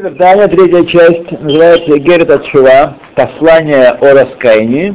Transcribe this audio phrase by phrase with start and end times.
[0.00, 4.94] Таня, третья часть, называется Герет Атшува, послание о раскаянии,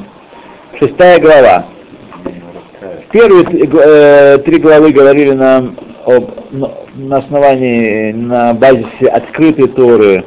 [0.78, 1.66] шестая глава.
[3.12, 5.76] Первые э, три главы говорили нам
[6.06, 10.24] об, на основании, на базисе открытой Торы,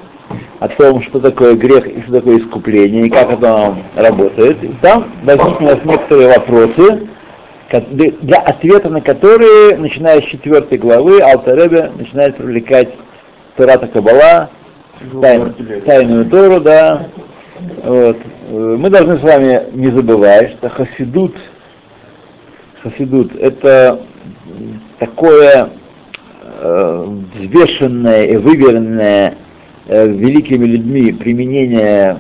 [0.58, 4.60] о том, что такое грех и что такое искупление, и как это работает.
[4.64, 7.08] И там возникли у нас некоторые вопросы,
[7.70, 12.88] для ответа на которые, начиная с четвертой главы, Алтаребе начинает привлекать
[13.56, 14.50] Тората Кабала,
[15.20, 15.54] тайн,
[15.84, 17.08] тайную Тору, да.
[17.82, 18.18] Вот.
[18.50, 21.34] Мы должны с вами не забывать, что Хасидут,
[22.82, 24.00] Хасидут это
[24.98, 25.70] такое
[26.60, 29.34] э, взвешенное и выверенное
[29.86, 32.18] э, великими людьми применение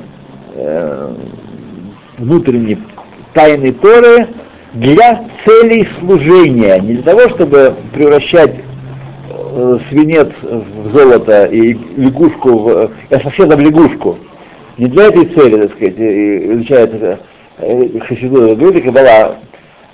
[0.54, 1.14] э,
[2.18, 2.78] внутренней
[3.32, 4.28] тайной Торы
[4.74, 8.54] для целей служения, не для того, чтобы превращать
[9.54, 14.18] э, свинец в золото и лягушку в, э, соседа в лягушку.
[14.76, 17.18] Не для этой цели, так сказать, изучает
[17.58, 19.38] э, Хасиду, говорит Кабала,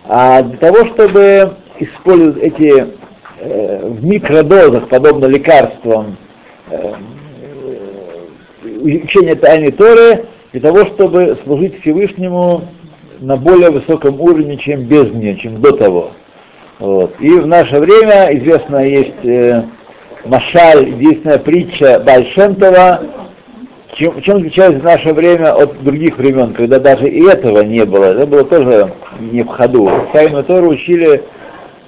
[0.08, 2.86] а для того, чтобы использовать эти
[3.40, 6.16] э, в микродозах, подобно лекарствам,
[6.70, 6.94] э,
[8.80, 12.62] учение тайны Торы, для того, чтобы служить Всевышнему
[13.20, 16.12] на более высоком уровне, чем без нее, чем до того.
[16.80, 17.14] Вот.
[17.20, 19.64] И в наше время, известно, есть э,
[20.24, 23.02] Машаль, единственная притча Бальшемтова,
[23.94, 28.26] чем, чем отличается наше время от других времен, когда даже и этого не было, это
[28.26, 29.90] было тоже не в ходу.
[30.14, 31.22] Тайну Тору учили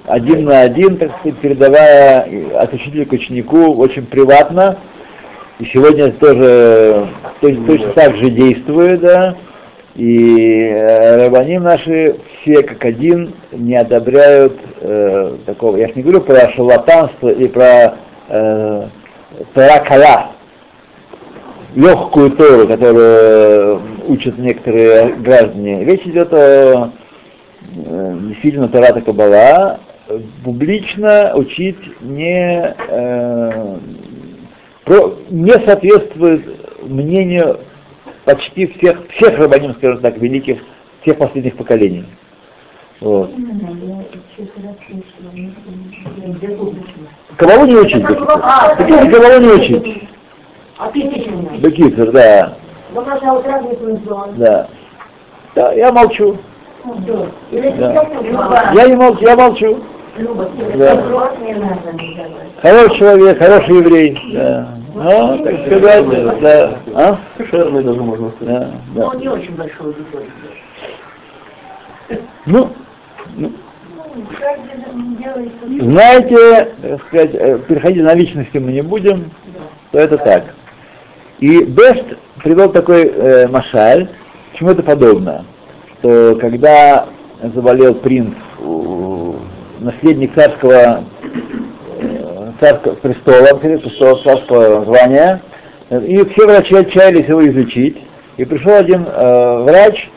[0.05, 2.27] один на один, так сказать, передавая
[2.59, 4.77] от учителя к ученику очень приватно.
[5.59, 7.07] И сегодня тоже
[7.41, 9.35] точно, точно так же действует, да.
[9.95, 15.77] И э, рабаним наши все как один не одобряют э, такого.
[15.77, 17.95] Я же не говорю про шалатанство и про
[18.27, 18.87] э,
[19.53, 20.31] таракала,
[21.75, 25.85] легкую Тору, которую учат некоторые граждане.
[25.85, 26.91] Речь идет о
[27.75, 29.79] э, действительно Тарата Кабала,
[30.43, 33.77] публично учить не, э,
[34.85, 36.43] про, не соответствует
[36.83, 37.59] мнению
[38.25, 40.61] почти всех, всех рабаним, скажем так, великих,
[41.01, 42.05] всех последних поколений.
[43.01, 43.31] Вот.
[47.37, 48.27] Кабалу не учить, Бекитер.
[49.11, 50.07] Кабалу не учить.
[51.59, 52.57] Бекитер, да.
[54.37, 54.67] Да.
[55.55, 56.37] Да, я молчу.
[56.85, 57.27] Да.
[58.73, 59.83] Я не молчу, я молчу.
[60.75, 61.03] Да.
[62.61, 64.17] Хороший человек, хороший еврей.
[64.33, 64.82] Да.
[64.93, 66.77] Ну, так сказать, да.
[66.93, 67.19] А?
[67.37, 68.59] Кошерный даже можно сказать.
[68.59, 69.07] Да, да.
[69.07, 70.29] Он не очень большой аудитории.
[72.45, 72.69] Ну,
[73.35, 73.51] ну,
[75.79, 79.31] знаете, так сказать, э, переходить на личности мы не будем,
[79.91, 80.53] то это так.
[81.39, 82.05] И Бест
[82.43, 84.09] привел такой э, машаль,
[84.53, 85.45] чему это подобно,
[85.99, 87.07] что когда
[87.55, 88.35] заболел принц,
[89.79, 91.03] наследник царского
[92.63, 95.41] царского престола, престола царского звания,
[95.89, 97.97] и все врачи отчаялись его изучить,
[98.37, 100.09] и пришел один э, врач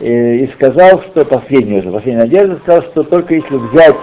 [0.00, 3.96] и, и сказал, что последний уже, последняя надежда, сказал, что только если взять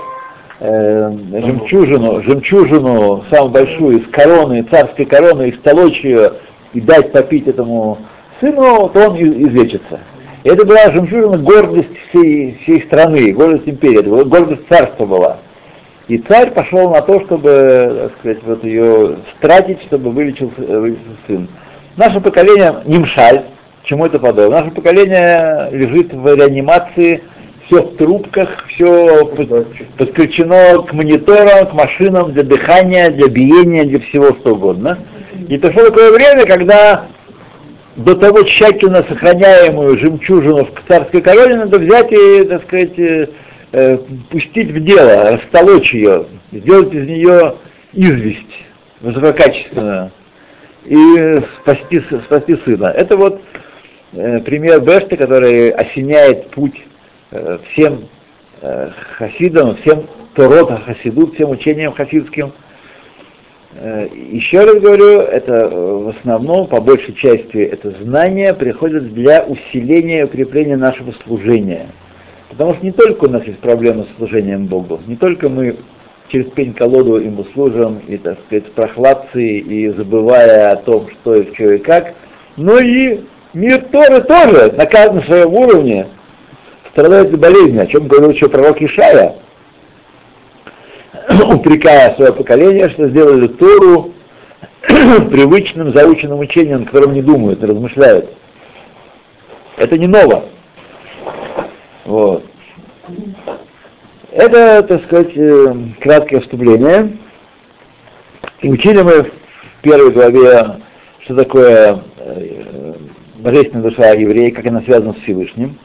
[0.60, 6.34] э, жемчужину, жемчужину самую большую из короны, царской короны, и столочь ее
[6.74, 8.00] и дать попить этому
[8.40, 10.00] сыну, то он излечится.
[10.44, 15.38] И это была жемчужина гордость всей, всей страны, гордость империи, это была гордость царства была.
[16.08, 21.48] И царь пошел на то, чтобы, так сказать, вот ее стратить, чтобы вылечился, вылечился сын.
[21.96, 23.46] Наше поколение Нимшаль,
[23.84, 24.62] чему это подобно.
[24.62, 27.24] Наше поколение лежит в реанимации,
[27.66, 29.26] все в трубках, все
[29.98, 35.00] подключено к мониторам, к машинам для дыхания, для биения, для всего что угодно.
[35.48, 37.06] И пришло такое время, когда
[37.96, 43.30] до того тщательно сохраняемую жемчужину в царской короне надо взять и, так сказать,
[43.74, 43.98] э,
[44.30, 47.56] пустить в дело, растолочь ее, сделать из нее
[47.92, 48.66] известь
[49.02, 50.12] высококачественную
[50.86, 52.86] и спасти, спасти сына.
[52.86, 53.42] Это вот
[54.14, 56.82] э, пример Бешта, который осеняет путь
[57.32, 58.08] э, всем
[58.62, 62.54] э, хасидам, всем Торот Хасидут, всем учениям хасидским.
[63.76, 69.44] Э, еще раз говорю, это э, в основном, по большей части, это знание приходит для
[69.44, 71.88] усиления и укрепления нашего служения–
[72.54, 75.76] Потому что не только у нас есть проблемы с служением Богу, не только мы
[76.28, 81.72] через пень-колоду ему служим, и, так сказать, прохладцей, и забывая о том, что и что
[81.72, 82.14] и как,
[82.56, 83.22] но и
[83.56, 86.08] мир Торы тоже на каждом своем уровне
[86.92, 89.36] страдает от болезни, о чем говорил еще пророк Ишая,
[91.52, 94.14] упрекая свое поколение, что сделали Тору
[95.32, 98.30] привычным заученным учением, на котором не думают, не размышляют.
[99.78, 100.53] Это не ново.
[102.06, 102.44] Вот.
[104.32, 107.18] Это, так сказать, э, краткое вступление.
[108.62, 109.32] И учили мы в
[109.82, 110.78] первой главе,
[111.20, 112.94] что такое э,
[113.36, 115.78] божественная душа еврея, как она связана с Всевышним,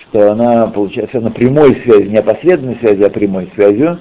[0.00, 3.98] что она получается на прямой связи, не опосредованной связи, а прямой связью,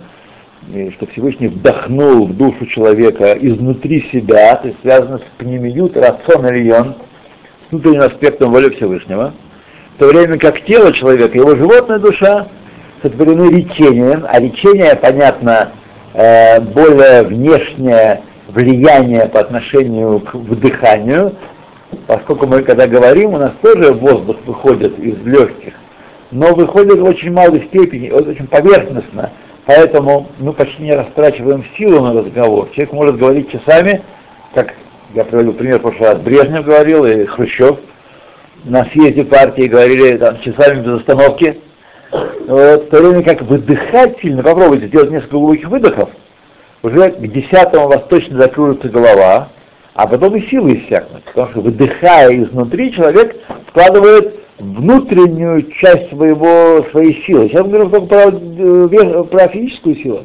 [0.73, 6.47] и что Всевышний вдохнул в душу человека изнутри себя, то есть связано с пнемиют, рацион
[6.47, 6.95] ильон,
[7.67, 9.33] с внутренним аспектом воли Всевышнего,
[9.99, 12.47] то время как тело человека, его животная душа,
[13.03, 15.73] сотворены речением, а речение, понятно,
[16.13, 21.35] э, более внешнее влияние по отношению к вдыханию,
[22.07, 25.73] поскольку мы когда говорим, у нас тоже воздух выходит из легких,
[26.31, 29.31] но выходит в очень малой степени, очень поверхностно,
[29.65, 32.69] поэтому мы почти не растрачиваем силу на разговор.
[32.71, 34.01] Человек может говорить часами,
[34.55, 34.75] как
[35.13, 37.79] я приводил пример в прошлый раз, Брежнев говорил и Хрущев,
[38.63, 41.59] на съезде партии говорили там, часами без остановки,
[42.11, 46.09] вот, в то время как выдыхать сильно, попробуйте сделать несколько глубоких выдохов,
[46.81, 49.49] уже к десятому у вас точно закроется голова,
[49.93, 53.35] а потом и силы иссякнут, потому что выдыхая изнутри, человек
[53.67, 57.47] вкладывает внутреннюю часть своего, своей силы.
[57.49, 60.23] Сейчас мы говорим только про, э, про физическую силу,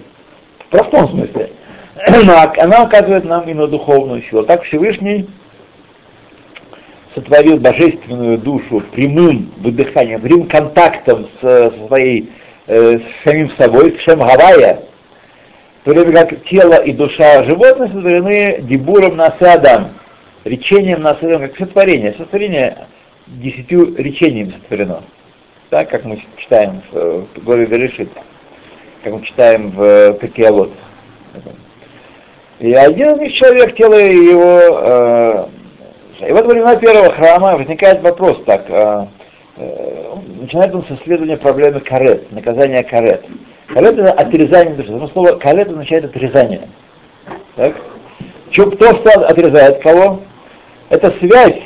[0.58, 1.50] в простом смысле.
[2.58, 4.44] Она оказывает нам и на духовную силу.
[4.44, 5.28] Так Всевышний
[7.14, 12.32] сотворил божественную душу прямым выдыханием, прямым контактом с, со своей,
[12.66, 14.82] э, с самим собой, с Шем Гавайя,
[15.82, 19.92] в то время как тело и душа животных сотворены дебуром на Адам,
[20.44, 22.14] речением на Адам, как сотворение.
[22.14, 22.86] Сотворение
[23.26, 25.02] десятью речениями сотворено.
[25.70, 28.10] Так, как мы читаем в, в главе Берешит,
[29.02, 30.72] как мы читаем в Пекиавод.
[32.60, 35.46] И один из них человек, тело его э,
[36.20, 39.06] и вот во времена первого храма возникает вопрос так, э,
[39.56, 43.24] э, начинает он с исследования проблемы карет, наказания карет.
[43.68, 44.92] Карет это отрезание души.
[44.92, 46.68] Но слово карет означает отрезание.
[47.56, 47.74] Так?
[48.50, 50.20] Че, кто стал отрезает кого?
[50.90, 51.60] Это связь,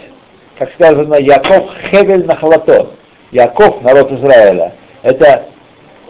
[0.59, 2.91] как сказано, Яков Хевель на халато.
[3.31, 4.73] Яков, народ Израиля.
[5.03, 5.47] Это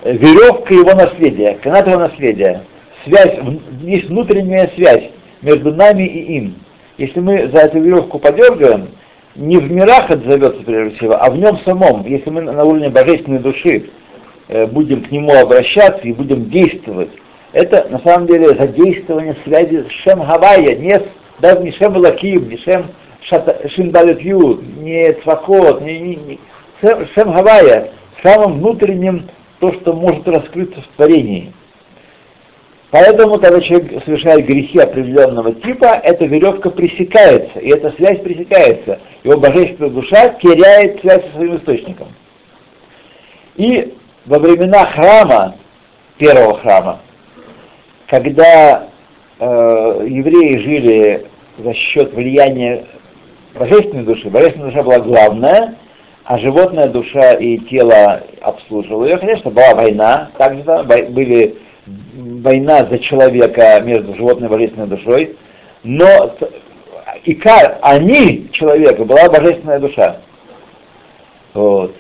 [0.05, 2.63] веревка его наследия, канат его наследия.
[3.05, 3.39] Связь,
[3.81, 5.11] есть внутренняя связь
[5.43, 6.55] между нами и им.
[6.99, 8.89] Если мы за эту веревку подергаем,
[9.37, 12.05] не в мирах отзовется прежде всего, а в нем самом.
[12.05, 13.91] Если мы на уровне божественной души
[14.49, 17.11] э, будем к нему обращаться и будем действовать,
[17.53, 21.01] это на самом деле задействование связи с Шем Гавайя, не,
[21.39, 22.87] даже не Шем Лаким, не Шем
[23.21, 26.39] Шиндалет Ю, не Цвакот, не, не, не
[26.81, 27.91] Шем Гавайя,
[28.25, 29.29] самым внутренним
[29.61, 31.53] то, что может раскрыться в творении.
[32.91, 39.01] Поэтому, когда человек совершает грехи определенного типа, эта веревка пресекается, и эта связь пресекается.
[39.25, 42.09] Его божественная душа теряет связь со своим источником.
[43.57, 43.95] И
[44.25, 45.57] во времена храма,
[46.17, 47.01] первого храма,
[48.07, 48.89] когда
[49.39, 49.45] э,
[50.09, 51.27] евреи жили
[51.59, 52.87] за счет влияния
[53.55, 55.75] божественной души, божественная душа была главная,
[56.25, 61.57] а животная душа и тело обслуживали ее, конечно, была война, также да, были
[62.15, 65.37] война за человека между животной и божественной душой,
[65.83, 66.35] но
[67.25, 70.21] икар, они, человека, была божественная душа.
[71.55, 71.95] Вот.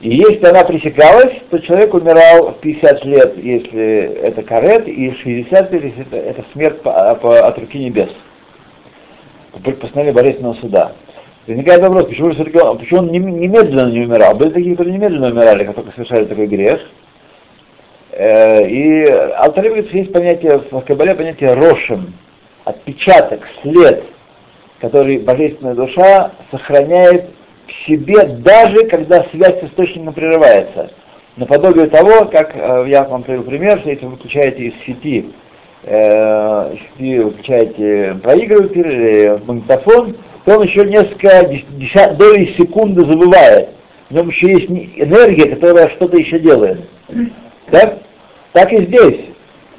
[0.00, 5.72] И если она пресекалась, то человек умирал в 50 лет, если это карет, и 60
[5.72, 8.10] лет, если это, это смерть по, по, от руки небес.
[9.52, 10.92] По постановлению божественного суда.
[11.46, 12.34] Возникает вопрос, почему,
[12.76, 14.34] почему он немедленно не умирал?
[14.34, 16.80] Были такие, которые немедленно умирали, как только совершали такой грех.
[18.18, 22.14] Э, и говорит, есть понятие, в Кабале понятие рошем,
[22.64, 24.04] отпечаток, след,
[24.80, 27.26] который божественная душа сохраняет
[27.66, 30.92] в себе, даже когда связь с источником прерывается.
[31.36, 35.32] Наподобие того, как э, я вам привел пример, что если вы выключаете из сети,
[35.82, 43.70] э, сети выключаете проигрыватель или магнитофон, то он еще несколько десят, долей секунды забывает.
[44.08, 46.88] В нем еще есть энергия, которая что-то еще делает.
[47.70, 48.05] Так?
[48.56, 49.20] Так и здесь.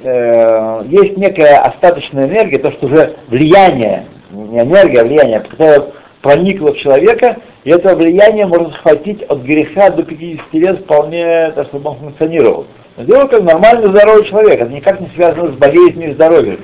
[0.02, 5.86] Э, есть некая остаточная энергия, то, что уже влияние, не энергия, а влияние, которое
[6.22, 11.66] проникло в человека, и это влияние может схватить от греха до 50 лет вполне, так
[11.66, 12.66] чтобы он функционировал.
[12.96, 16.60] Но дело как нормальный здоровый человек, это никак не связано с болезнью и здоровьем.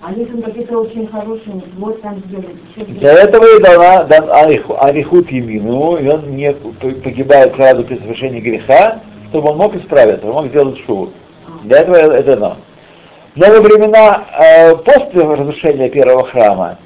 [0.00, 2.98] А если какие-то очень хорошие, вот там сделать.
[2.98, 9.00] Для этого и дана дан арихут емину, и он не погибает сразу при совершении греха,
[9.32, 11.10] чтобы он мог исправиться, он мог сделать шуву.
[11.64, 12.56] Для этого это дано.
[13.34, 16.78] Но во времена э, после разрушения первого храма,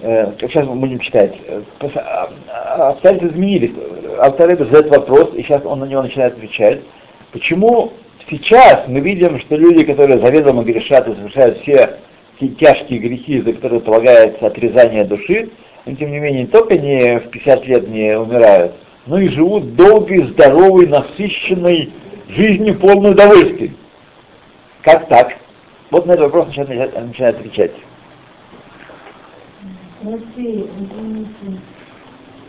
[0.00, 3.70] э, как сейчас мы будем читать, э, а- обстоятельства изменились.
[4.18, 6.80] Автор задает вопрос, и сейчас он на него начинает отвечать.
[7.30, 7.92] Почему
[8.28, 11.98] сейчас мы видим, что люди, которые заведомо грешат и совершают все
[12.40, 15.50] те тяжкие грехи, за которые полагается отрезание души,
[15.86, 18.72] они, тем не менее, не только не в 50 лет не умирают,
[19.06, 21.92] но и живут долгой, здоровой, насыщенной
[22.28, 23.76] жизнью, полной удовольствий.
[24.82, 25.36] Как так?
[25.90, 27.72] Вот на этот вопрос начинает, начинает отвечать.
[30.02, 31.60] Алексей, извините.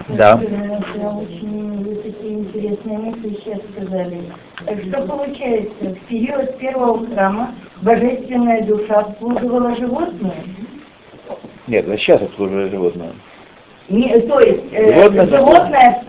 [0.10, 0.36] Да.
[0.36, 4.32] Очень вы такие интересные мысли сейчас сказали.
[4.66, 10.44] Так что получается, в период первого храма божественная душа обслуживала животное?
[11.68, 13.14] Нет, сейчас обслуживает животное.
[13.90, 16.02] Не, то есть э, Животное- животное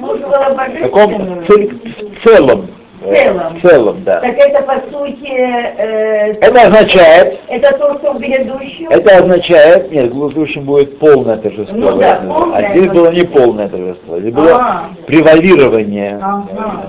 [0.83, 2.69] каком божественную в целом.
[3.03, 3.57] В целом.
[3.59, 4.21] В целом, да.
[4.21, 8.89] Так это по сути э, Это означает, это то, что в грядущем.
[8.89, 11.77] это означает, нет, в будущем будет полное торжество.
[11.77, 14.91] Ну да, полное а здесь было не полное торжество, здесь было А.
[15.07, 16.19] превалирование.
[16.23, 16.87] Ага.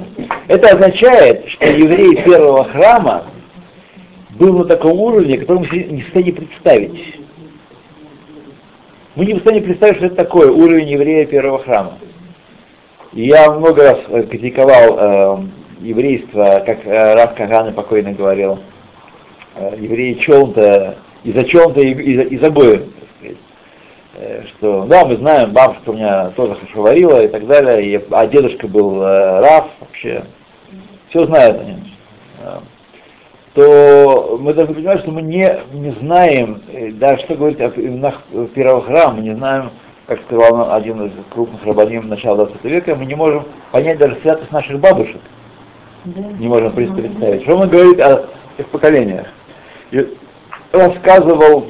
[0.48, 3.24] Это означает, что еврей первого храма
[4.40, 7.20] был на таком уровне, который мы не в состоянии представить.
[9.18, 11.98] Мы не в состоянии представить, что это такое уровень еврея первого храма.
[13.14, 15.44] И я много раз э, критиковал э,
[15.80, 18.60] еврейство, как э, Рав Каганы покойно говорил,
[19.56, 23.38] э, евреи челнта, из-за челнта и из-за, так сказать.
[24.18, 28.06] Э, что, да, мы знаем, бабушка у меня тоже хорошо варила и так далее, и,
[28.12, 30.26] а дедушка был э, Рав вообще,
[31.10, 31.84] все знают о нем.
[33.58, 38.22] То мы должны понимать, что мы не, не знаем, э, даже что говорить о именах
[38.54, 39.72] первого храма, мы не знаем,
[40.06, 44.16] как сказал нам один из крупных рабаним начала 20 века, мы не можем понять даже
[44.22, 45.20] святость наших бабушек,
[46.06, 46.22] Да.
[46.38, 47.42] не можем представить.
[47.42, 48.28] Что он говорит о
[48.60, 49.26] их поколениях?
[49.90, 50.08] И
[50.72, 51.66] рассказывал,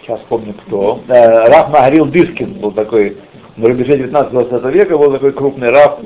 [0.00, 3.18] сейчас помню кто, э, Раф Магарил Дискин был такой,
[3.58, 5.98] на рубеже 19-20 века был такой крупный Раф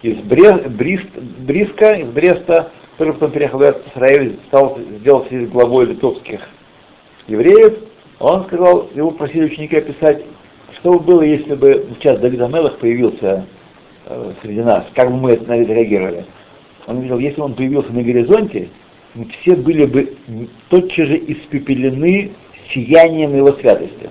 [0.00, 2.70] из Бре- Брист, Бриска, из Бреста,
[3.02, 3.64] который потом переехал в
[3.96, 6.40] Израиль, стал, сделался главой литовских
[7.26, 7.78] евреев.
[8.20, 10.22] Он сказал, его просили ученики описать,
[10.76, 13.44] что бы было, если бы сейчас Давид Амелах появился
[14.06, 16.26] э, среди нас, как бы мы на это реагировали.
[16.86, 18.68] Он говорил, если он появился на горизонте,
[19.14, 20.14] мы все были бы
[20.68, 22.30] тотчас же испепелены
[22.72, 24.10] сиянием его святости.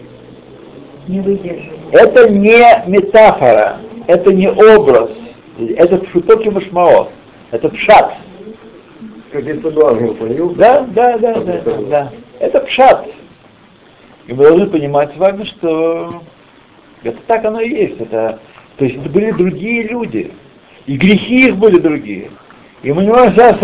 [1.07, 1.79] Не выдерживаю.
[1.93, 5.12] Это не метафора, это не образ,
[5.77, 7.07] это пшутоки машмао,
[7.51, 8.17] это пшат.
[9.31, 10.55] Как это ангел появился?
[10.55, 12.11] Да, да, да, да, да, да.
[12.39, 13.07] Это пшат.
[14.27, 16.21] И мы должны понимать с вами, что
[17.03, 18.01] это так оно и есть.
[18.01, 18.39] Это,
[18.77, 20.31] то есть это были другие люди.
[20.85, 22.31] И грехи их были другие.
[22.83, 23.57] И мы не можем сейчас,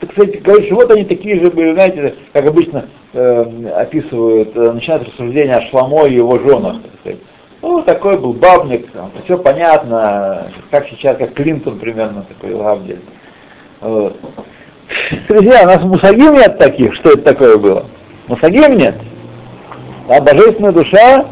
[0.00, 4.72] так сказать, говорить, что вот они такие же были, знаете, как обычно э, описывают, э,
[4.72, 7.20] начинают рассуждения о Шламо и его женах, так сказать.
[7.62, 8.88] Ну, такой был бабник,
[9.24, 13.00] все понятно, как сейчас, как Клинтон примерно такой Лавдель.
[13.80, 14.16] Вот.
[15.28, 17.86] Друзья, у нас мусагим нет таких, что это такое было.
[18.28, 18.94] Мусагим нет.
[20.08, 21.26] А божественная душа,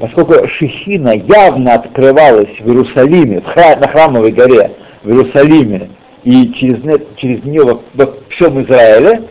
[0.00, 4.72] поскольку Шехина явно открывалась в Иерусалиме, в хра- на храмовой горе
[5.02, 5.90] в Иерусалиме,
[6.24, 6.78] и через,
[7.16, 9.22] через нее во, во всем Израиле,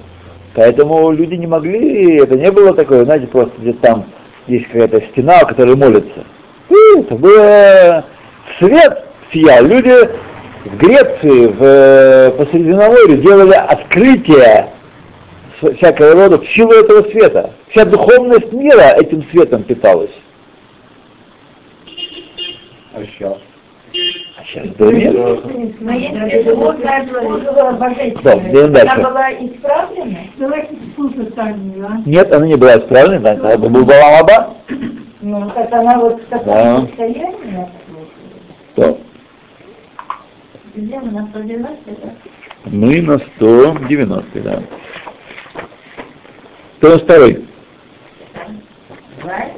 [0.55, 4.05] поэтому люди не могли, это не было такое, знаете, просто где там
[4.47, 6.25] есть какая-то стена, у которой молятся.
[6.69, 8.05] И это было
[8.57, 9.63] свет сиял.
[9.63, 9.93] Люди
[10.67, 14.69] в Греции, в, э, по Средиземноморью делали открытие
[15.77, 17.51] всякого рода в силу этого света.
[17.69, 20.11] Вся духовность мира этим светом питалась.
[22.93, 23.37] А сейчас?
[24.39, 25.81] А сейчас этого нет.
[25.81, 27.07] Но если животное
[28.23, 28.35] Да,
[28.67, 28.93] дальше.
[28.95, 30.17] она была исправлена?
[30.37, 32.01] Давайте слушать Таню, а?
[32.05, 34.55] Нет, она не была исправлена, да, это был Баламаба.
[35.21, 36.81] Ну, так она вот в таком Да.
[36.81, 37.67] состоянии?
[40.77, 42.13] Где мы на 190, да?
[42.65, 44.63] Мы на 190, да.
[46.77, 47.15] 102.
[49.23, 49.53] Right?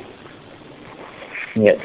[1.56, 1.80] Нет.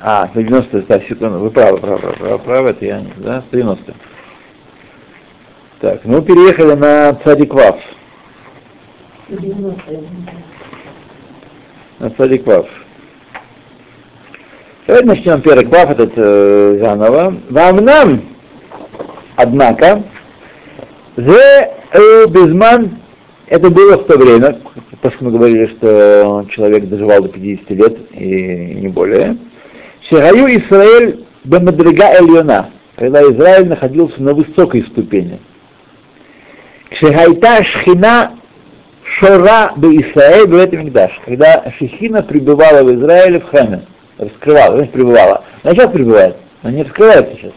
[0.00, 3.94] А, 190, да, секунду, вы правы, правы, правы, правы, правы, это я, да, 190.
[5.80, 7.80] Так, ну переехали на Цадиквав.
[9.28, 10.02] 90.
[12.00, 12.68] на Цадиквав.
[14.88, 17.36] Давайте начнем первый квав этот э, заново.
[17.50, 18.31] Вам нам,
[19.36, 20.02] однако,
[21.16, 22.98] э, безман,
[23.46, 24.58] это было в то время,
[25.00, 29.36] поскольку мы говорили, что человек доживал до 50 лет и не более,
[30.08, 35.38] Шагаю Исраэль бемадрига Эльона, когда Израиль находился на высокой ступени.
[36.90, 38.32] Шехайта шхина
[39.04, 43.82] шора бы Исраэль в этом Мигдаш, когда Шехина пребывала в Израиле в Хеме,
[44.18, 45.44] раскрывала, значит пребывала.
[45.62, 47.52] Она сейчас пребывает, она не раскрывается сейчас.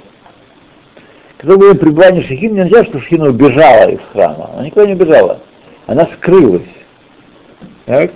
[1.45, 4.49] Когда были пребывание Шехин, нельзя, что Шехина убежала из храма.
[4.53, 5.41] Она никуда не убежала.
[5.85, 6.63] Она скрылась.
[7.85, 8.09] Так?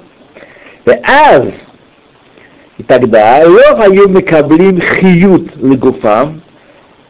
[0.85, 1.43] И аз,
[2.79, 6.41] и тогда Лохаю Микаблим Хиют Легуфам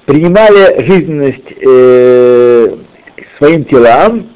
[0.06, 2.76] принимали жизненность э,
[3.38, 4.28] своим телам,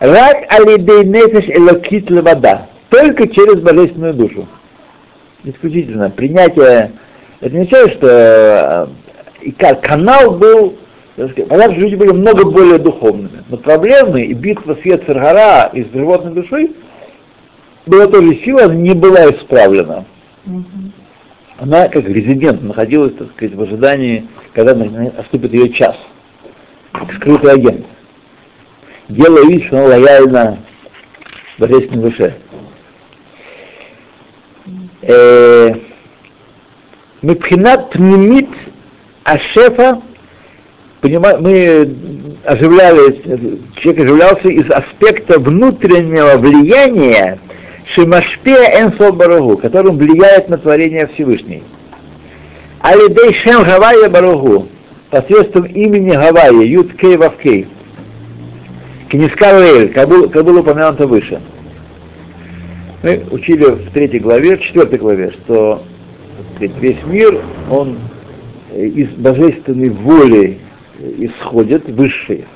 [0.00, 4.48] рак алидей нефиш элокит левада, только через божественную душу.
[5.44, 6.10] Исключительно.
[6.10, 6.90] Принятие,
[7.40, 8.86] это не означает, что э,
[9.42, 10.78] и канал был
[11.16, 15.92] понятно, что люди были много более духовными, но проблемы и битва с Ецергара и с
[15.92, 16.74] животной душой
[17.86, 20.04] была тоже сила, она не была исправлена.
[21.58, 25.96] Она, как резидент, находилась, так сказать, в ожидании, когда наступит ее час.
[26.92, 27.86] Как скрытый агент.
[29.08, 30.58] Делая вид, что она лояльна
[31.58, 32.34] божественной душе.
[37.22, 38.48] Мипхинат пнемит
[39.24, 40.02] ашефа,
[41.02, 41.96] мы
[42.44, 43.22] оживлялись,
[43.76, 47.38] человек оживлялся из аспекта внутреннего влияния
[47.86, 51.62] Шимашпея Энсол Барагу, которым влияет на творение Всевышний.
[52.80, 54.68] Алидей Шем Гавайя Барагу,
[55.10, 57.68] посредством имени Гавайя, Юд Кей Вавкей.
[59.10, 61.40] Книскар как было, как было упомянуто выше.
[63.02, 65.82] Мы учили в третьей главе, в четвертой главе, что
[66.60, 67.98] весь мир, он
[68.72, 70.58] из божественной воли
[71.18, 72.46] исходит, высшей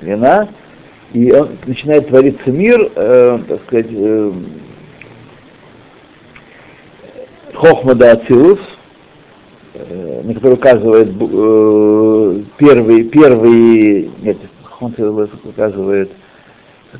[0.00, 0.48] вина,
[1.12, 4.32] и он, начинает твориться мир, э, так сказать, э,
[7.54, 8.60] Хохма да Ацилус,
[9.74, 16.10] э, на который указывает э, первый, первый, нет, Хохма указывает,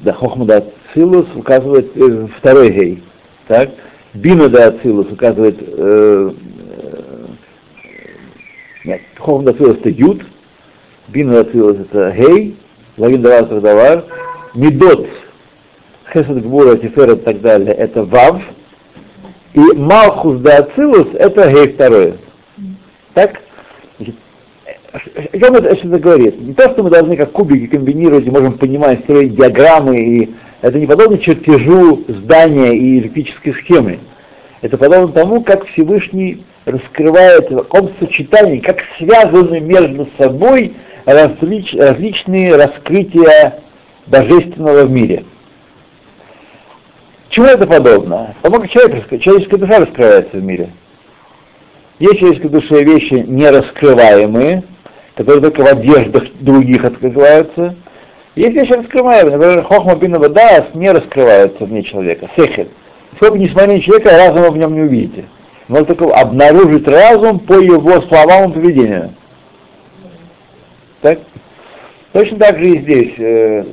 [0.02, 3.02] да, Хохма да Ацилус указывает э, второй гей,
[3.46, 3.70] так,
[4.14, 7.26] Бина да Ацилус указывает, э, э,
[8.84, 10.22] нет, Хохма да Ацилус это Юд,
[11.08, 12.56] Да Ацилус это гей,
[12.98, 14.04] Лавин давар давар,
[14.54, 15.06] Медот,
[16.12, 18.42] Хесед Гбура, Тиферет и так далее, это Вав,
[19.54, 22.16] и Малхус да Ацилус это Гей второе.
[23.14, 23.40] Так?
[24.92, 26.40] О чем это, это говорит?
[26.40, 30.78] Не то, что мы должны как кубики комбинировать и можем понимать, строить диаграммы, и это
[30.78, 33.98] не подобно чертежу здания и электрической схемы.
[34.60, 40.74] Это подобно тому, как Всевышний раскрывает в каком сочетании, как связаны между собой
[41.08, 43.60] различ, различные раскрытия
[44.06, 45.24] божественного в мире.
[47.30, 48.34] Чему это подобно?
[48.42, 50.70] Потому как человек, человеческая душа раскрывается в мире.
[51.98, 54.64] Есть в человеческой душе вещи нераскрываемые,
[55.14, 57.74] которые только в одеждах других открываются.
[58.34, 62.68] Есть вещи раскрываемые, например, хохма бина вода не раскрывается вне человека, сехет.
[63.16, 65.24] Сколько не смотри на человека, разума в нем не увидите.
[65.66, 69.14] Можно только обнаружить разум по его словам и поведению.
[71.00, 71.20] Так?
[72.12, 73.14] Точно так же и здесь.
[73.18, 73.64] Э,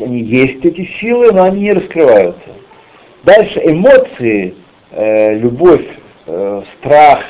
[0.00, 2.48] они есть, эти силы, но они не раскрываются.
[3.24, 4.54] Дальше эмоции,
[4.90, 5.86] э, любовь,
[6.26, 7.20] э, страх,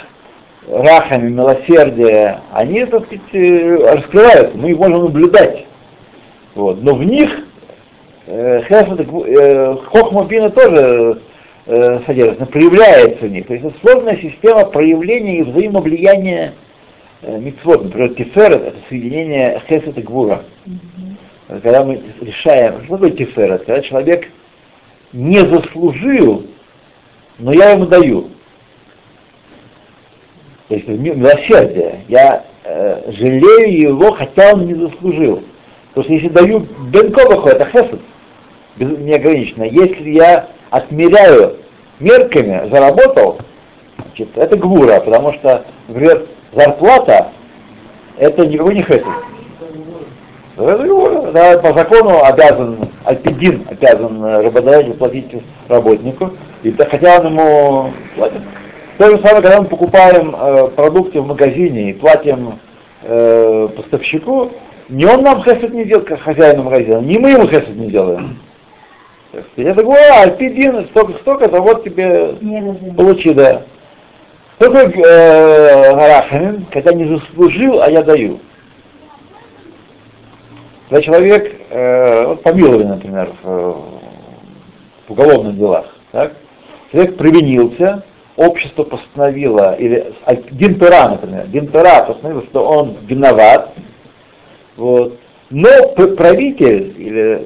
[0.71, 5.67] рахами, милосердие, они, так сказать, э, раскрываются, мы их можем наблюдать.
[6.55, 6.83] Вот.
[6.83, 7.31] Но в них
[8.27, 11.21] э, э, хохмабина тоже
[11.67, 13.47] э, содержится, проявляется в них.
[13.47, 16.55] То есть это сложная система проявления и взаимовлияния
[17.23, 17.85] митцвот.
[17.85, 20.45] Например, тиферет— это соединение хесед и гвура.
[20.67, 21.61] Mm-hmm.
[21.63, 23.65] Когда мы решаем, что такое тиферет?
[23.65, 24.29] Когда человек
[25.13, 26.47] не заслужил,
[27.39, 28.31] но я ему даю.
[30.69, 32.01] То есть милосердие.
[32.09, 35.43] Я э, жалею его, хотя он не заслужил.
[35.95, 38.01] Потому что если даю бенковаху, это хесед,
[38.77, 39.65] неограниченно.
[39.65, 41.57] Если я отмеряю
[41.99, 43.41] мерками, заработал,
[43.97, 47.29] значит, это гвура, потому что, например, зарплата
[48.19, 49.05] это никакой не хесед.
[50.57, 55.31] Да, по закону обязан, альпидин обязан работодатель платить
[55.69, 56.33] работнику,
[56.65, 58.43] и хотя он ему платит.
[58.99, 62.59] То же самое, когда мы покупаем э, продукты в магазине и платим
[63.03, 64.51] э, поставщику,
[64.89, 68.41] не он нам хесед не делает, как хозяину магазина, не мы ему хесед не делаем.
[69.57, 72.35] Я говорю, а, альпидин, столько, столько, то вот тебе
[72.97, 73.63] получи, да.
[74.59, 78.41] Такой э, Гарахамин, когда не заслужил, а я даю.
[80.89, 83.49] Когда человек, э, вот помилование, например, в,
[85.07, 86.33] в уголовных делах, так,
[86.91, 88.03] человек провинился,
[88.35, 90.13] общество постановило, или
[90.51, 93.75] Динпера, например, Динпера постановил, что он виноват,
[94.77, 97.45] вот, Но правитель или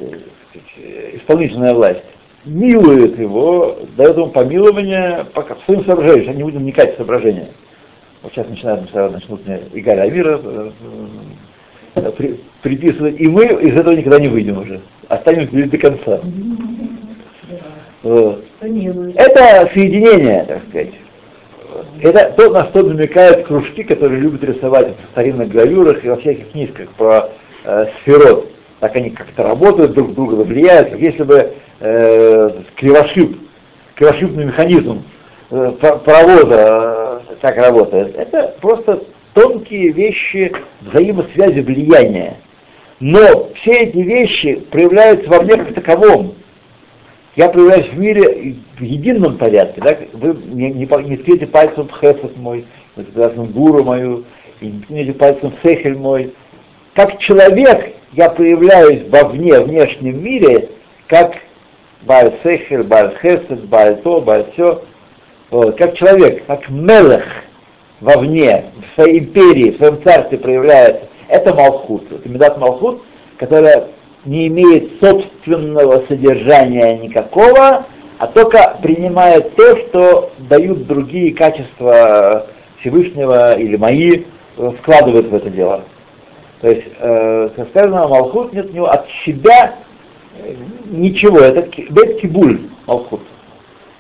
[0.79, 2.05] э, исполнительная власть
[2.45, 7.49] милует его, дает ему помилование по своим соображениям, что не будем вникать в соображения.
[8.23, 10.71] Вот сейчас начинают, начнут мне Игаль Амира э,
[11.97, 14.81] э, при, приписывать, и мы из этого никогда не выйдем уже.
[15.09, 16.21] Останемся до конца.
[18.03, 18.45] Вот.
[18.61, 20.93] Это соединение, так сказать.
[22.01, 26.51] Это то, на что намекают кружки, которые любят рисовать в старинных гравюрах и во всяких
[26.51, 27.31] книжках про
[27.65, 28.49] э, сферот.
[28.81, 33.39] Так они как-то работают, друг друга влияют, как если бы э, кривошип,
[33.97, 35.03] кривошипный механизм
[35.51, 38.17] э, паровоза э, так работает.
[38.17, 39.03] Это просто
[39.35, 42.37] тонкие вещи взаимосвязи влияния.
[43.01, 46.35] Но все эти вещи проявляются во мне как таковом.
[47.35, 49.81] Я проявляюсь в мире в едином порядке.
[49.81, 49.97] Да?
[50.13, 52.65] Вы не, не, не ткните пальцем в хесед мой,
[52.95, 54.25] ткните гуру мою,
[54.61, 56.33] и не ткните пальцем в сехель мой.
[56.95, 60.69] Как человек я проявляюсь вовне, в внешнем мире,
[61.09, 61.37] как
[62.03, 64.83] Баль Сехер, Баль Хесед, Баль То, Баль Все.
[65.51, 67.25] Вот, как человек, как Мелех
[68.01, 71.09] вовне, в своей империи, в своем царстве проявляется.
[71.29, 72.11] Это Малхут.
[72.11, 73.03] Это Медат Малхут,
[73.39, 73.89] которая
[74.25, 77.87] не имеет собственного содержания никакого,
[78.19, 82.47] а только принимает то, что дают другие качества
[82.81, 84.25] Всевышнего или мои,
[84.57, 85.83] вкладывают в это дело.
[86.61, 89.75] То есть, э, как сказано, Малхут нет у него от себя
[90.87, 93.23] ничего, это Бет Кибуль Малхут.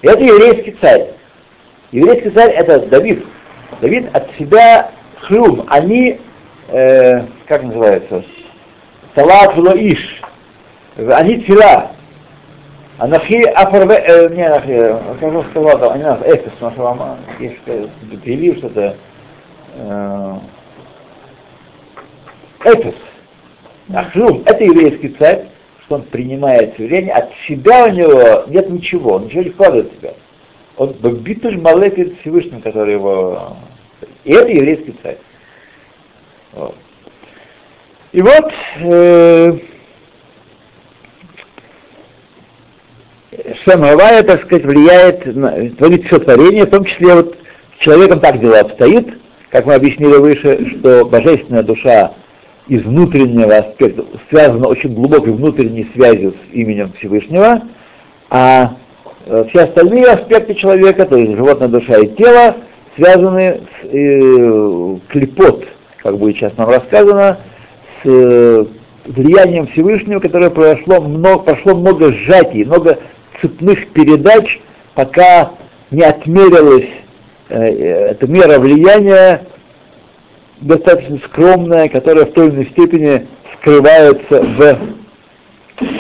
[0.03, 1.11] И это еврейский царь.
[1.90, 3.25] Еврейский царь это Давид.
[3.81, 4.90] Давид от себя
[5.21, 5.64] хлюм.
[5.68, 6.21] Они,
[6.68, 8.25] э, как называется,
[9.14, 10.23] салат иш.
[10.97, 11.92] Они тфила.
[12.99, 17.59] Анахи афарве, э, не анахи, как же сказал, они нас, эфис, машалама, есть
[18.23, 18.97] перелив что-то,
[19.75, 20.35] э,
[22.64, 22.95] эфис.
[23.92, 25.47] Ахлюм, это еврейский царь,
[25.92, 29.96] что он принимает творение, от себя у него нет ничего, он ничего не вкладывает в
[29.96, 30.14] себя.
[30.76, 33.57] Он битуль мале перед Всевышним, который его...
[34.24, 35.18] И это еврейский царь.
[36.52, 36.74] Вот.
[38.12, 39.59] И вот э,
[43.64, 47.37] Шамавая, так сказать, влияет, на, творит все творение, в том числе вот
[47.78, 49.18] с человеком так дела обстоит,
[49.50, 52.12] как мы объяснили выше, что божественная душа
[52.68, 57.62] из внутреннего аспекта связана очень глубокой внутренней связью с именем Всевышнего,
[58.31, 58.77] а
[59.27, 62.57] э, все остальные аспекты человека, то есть животная душа и тело,
[62.96, 65.66] связаны с э, клепот,
[65.98, 67.38] как будет сейчас нам рассказано,
[68.03, 68.64] с э,
[69.07, 72.98] влиянием Всевышнего, которое прошло много, прошло много сжатий, много
[73.40, 74.61] цепных передач,
[74.94, 75.53] пока
[75.90, 76.88] не отмерилась
[77.48, 79.46] э, эта мера влияния
[80.62, 84.79] достаточно скромная, которая в той или иной степени скрывается в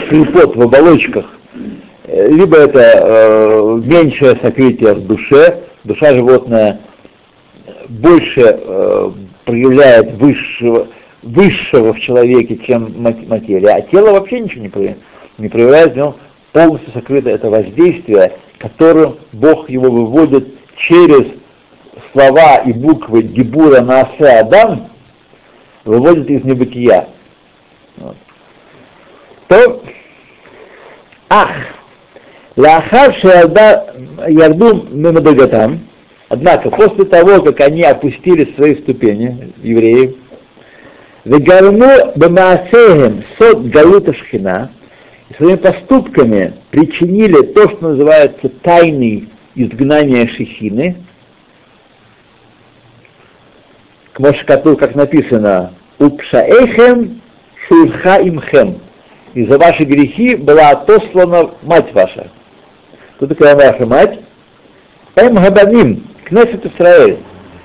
[0.08, 1.26] клепот, в оболочках.
[2.06, 6.80] Либо это э, меньшее сокрытие в душе, душа животное
[7.88, 9.10] больше э,
[9.44, 10.88] проявляет высшего,
[11.22, 14.98] высшего в человеке, чем материя, а тело вообще ничего не проявляет,
[15.38, 16.14] не проявляет в нем
[16.52, 21.26] полностью сокрыто это воздействие, которым Бог его выводит через
[22.12, 24.90] слова и буквы Дибура на Асе Адам,
[25.84, 27.08] выводит из небытия.
[27.96, 28.16] Вот.
[29.48, 29.82] То,
[31.28, 31.50] ах,
[32.56, 33.14] Лахар
[34.28, 35.80] Ярду Мемадагатам,
[36.28, 40.16] однако после того, как они опустили свои ступени, евреи,
[41.24, 44.70] Вегарму Бамаасеем Сот Галута Шхина,
[45.36, 50.96] своими поступками причинили то, что называется тайный изгнание Шехины,
[54.01, 57.22] к Мошкату, как написано, Упшаэхем
[57.66, 58.80] Шурха имхем.
[59.34, 62.30] И за ваши грехи была отослана мать ваша.
[63.16, 64.20] Кто такая ваша мать?
[65.16, 67.18] Эм Габаним, Кнесет Израиль.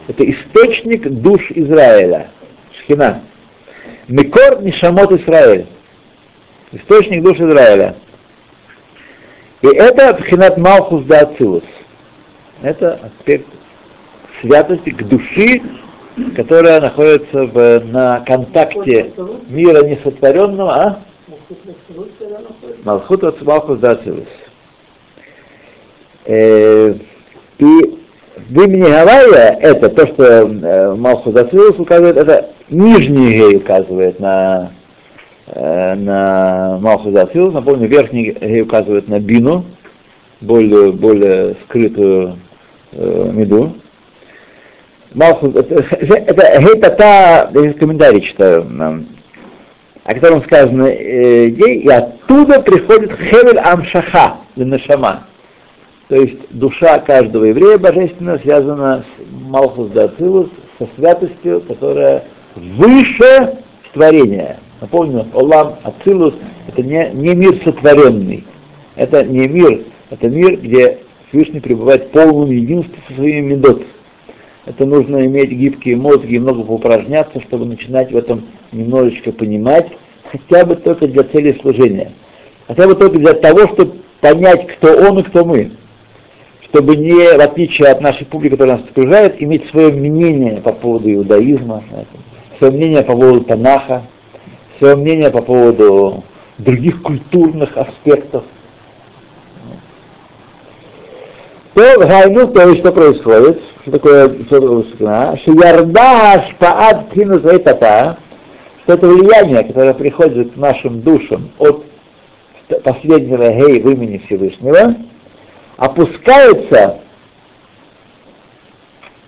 [0.07, 2.29] Это источник душ Израиля.
[2.77, 3.23] Шхина.
[4.07, 5.67] Микор Нишамот Израиль.
[6.71, 7.95] Источник душ Израиля.
[9.61, 11.63] И это Пхинат Малхус да Ацилус.
[12.61, 13.47] Это аспект
[14.41, 15.61] святости к души
[16.35, 19.13] которая находится в, на контакте
[19.47, 20.99] мира несотворенного, а?
[22.83, 24.27] Малхут от Малхус Дацилус.
[26.25, 26.93] Э,
[27.59, 27.65] и
[28.49, 31.35] в имени Гавайя это то, что э, Малхус
[31.77, 34.71] указывает, это нижний гей указывает на,
[35.47, 37.53] э, на Малхус Дацилус.
[37.53, 39.65] Напомню, верхний гей указывает на Бину,
[40.41, 42.37] более, более скрытую
[42.91, 43.75] э, меду.
[45.13, 48.65] Малхус, это, это, это та, я комментарий читаю,
[50.03, 55.27] о котором сказано э, ей, и оттуда приходит Хевель Амшаха, Ленашама.
[56.07, 62.23] То есть душа каждого еврея божественного связана с Малхус Дацилус, со святостью, которая
[62.55, 63.57] выше
[63.93, 64.59] творения.
[64.79, 66.35] Напомню, Олам Ацилус—
[66.67, 68.45] это не, не мир сотворенный,
[68.95, 73.83] это не мир, это мир, где Всевышний пребывает в полном единстве со своими медот.
[74.67, 79.87] Это нужно иметь гибкие мозги и много поупражняться, чтобы начинать в этом немножечко понимать,
[80.29, 82.11] хотя бы только для цели служения.
[82.67, 85.71] Хотя бы только для того, чтобы понять, кто он и кто мы.
[86.63, 91.13] Чтобы не, в отличие от нашей публики, которая нас окружает, иметь свое мнение по поводу
[91.13, 91.81] иудаизма,
[92.57, 94.03] свое мнение по поводу Танаха,
[94.79, 96.25] свое мнение по поводу
[96.57, 98.43] других культурных аспектов.
[101.77, 104.29] То, гайну, то есть что происходит, что такое
[105.45, 108.17] Шиярда Ашпаат Кину Тата,
[108.81, 111.85] что это влияние, которое приходит к нашим душам от
[112.83, 114.95] последнего Гей в имени Всевышнего,
[115.77, 116.97] опускается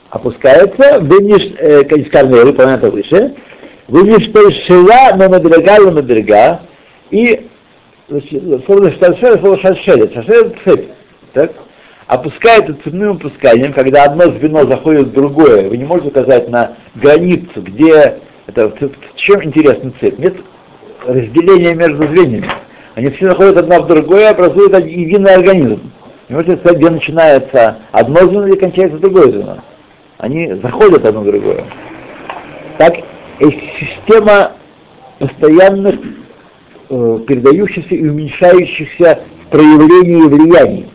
[0.10, 3.36] опускается, выниш, э, из Кармелы, понятно выше,
[3.88, 4.26] выниш
[4.66, 6.62] шила на мадрига на мадрига,
[7.12, 7.48] и
[8.66, 10.90] слово шальшель, слово шальшель, шальшель
[11.34, 11.52] так?
[12.10, 17.62] Опускается цепным опусканием, когда одно звено заходит в другое, вы не можете указать на границу,
[17.62, 18.16] где
[18.48, 18.74] это
[19.16, 20.18] чем интересна цепь?
[20.18, 20.38] Нет
[21.06, 22.50] разделения между звеньями.
[22.96, 25.92] Они все находят одна в другое и образуют единый организм.
[26.30, 29.60] Не можете сказать, где начинается одно звено и кончается другое звено.
[30.18, 31.64] Они заходят одно в другое.
[32.80, 32.96] Так,
[33.40, 34.54] есть система
[35.20, 35.96] постоянных
[36.90, 40.88] э, передающихся и уменьшающихся в проявлении влияний.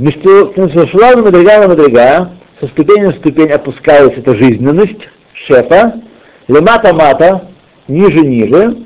[0.00, 0.54] Между
[0.86, 6.00] шланом мадрига на мадрига, со ступени на ступень опускается эта жизненность шефа,
[6.48, 7.48] лемата-мата,
[7.86, 8.78] ниже-ниже,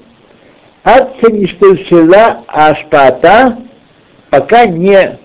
[1.87, 3.59] шела ашпата,
[4.29, 5.20] пока не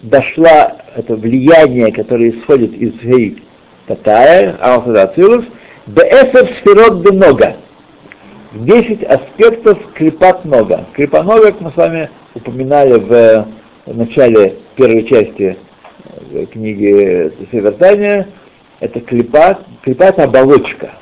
[0.00, 3.42] дошла это влияние, которое исходит из Гей
[3.86, 5.44] Татая, Амасадацилус,
[5.88, 7.56] Беэсер сферот бенога.
[8.54, 10.86] 10 аспектов клипат нога.
[10.94, 13.57] Клипа как мы с вами упоминали в,
[13.88, 15.56] в начале первой части
[16.32, 18.28] э, книги Севертания,
[18.80, 20.92] это клипа, клипа это оболочка.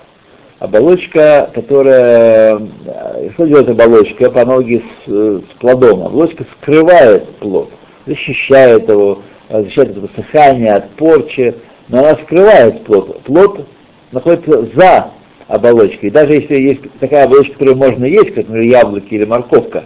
[0.59, 2.61] Оболочка, которая...
[2.87, 6.05] Э, что делает оболочка по аналогии с, э, с плодом?
[6.05, 7.71] Оболочка скрывает плод,
[8.07, 11.57] защищает его, защищает от высыхания, от порчи,
[11.89, 13.23] но она скрывает плод.
[13.23, 13.67] Плод
[14.13, 15.11] находится за
[15.49, 16.11] оболочкой.
[16.11, 19.85] Даже если есть такая оболочка, которую можно есть, как, например, яблоки или морковка,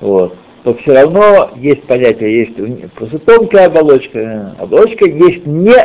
[0.00, 4.54] вот, то все равно есть понятие, есть просто тонкая оболочка.
[4.58, 5.76] Оболочка есть не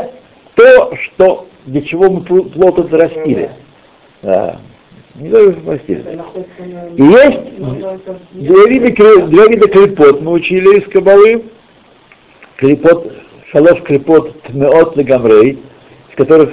[0.56, 3.52] то, что, для чего мы плод это растили.
[4.22, 4.60] Да.
[5.16, 6.20] Не то, что растили.
[6.98, 7.58] И есть
[8.32, 11.44] два вида, два вида клепот мы учили из Кабалы.
[12.58, 13.14] Клепот,
[13.52, 15.60] шалош клепот тмеот легамрей,
[16.10, 16.52] из которых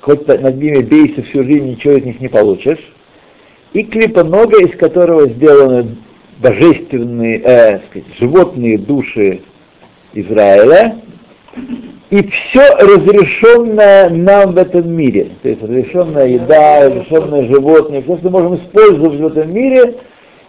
[0.00, 2.92] хоть над ними бейся всю жизнь, ничего из них не получишь.
[3.72, 5.96] И клипонога, из которого сделаны
[6.38, 9.40] божественные, э, сказать, животные души
[10.12, 10.96] Израиля,
[12.10, 15.30] и все разрешенное нам в этом мире.
[15.42, 19.96] То есть разрешенная еда, разрешенное животное, все, что можем использовать в этом мире,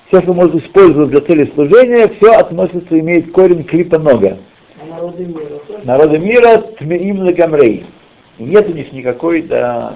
[0.07, 4.37] все, что можно использовать для цели служения, все относится, имеет корень клипа нога.
[4.89, 5.41] Народы мира?
[5.83, 7.85] Народы мира тмеим лагамрей.
[8.37, 9.95] Нет у них никакой, да...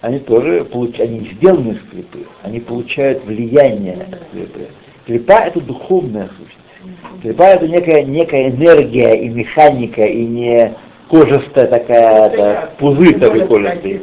[0.00, 4.68] Они тоже сделаны они сделаны из клипы, они получают влияние клипы.
[5.06, 7.20] Клипа это духовная сущность.
[7.22, 10.72] Клипа это некая, некая энергия и механика, и не
[11.10, 14.00] кожистая такая, это, пузырь такой кожистый.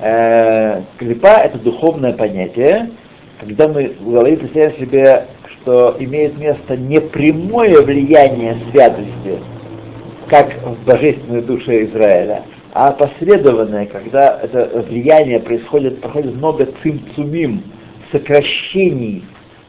[0.00, 2.90] Э, клипа это духовное понятие,
[3.40, 9.40] когда мы в голове представляем себе, что имеет место непрямое влияние святости,
[10.28, 12.42] как в божественной душе Израиля,
[12.74, 17.62] а опосредованное, когда это влияние происходит, проходит много цимцумим,
[18.10, 19.24] сокращений,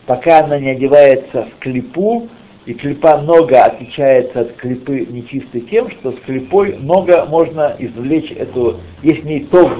[0.07, 2.27] пока она не одевается в клипу,
[2.65, 8.79] и клипа много отличается от клипы нечистой тем, что с клипой много можно извлечь эту,
[9.03, 9.77] есть в ней тов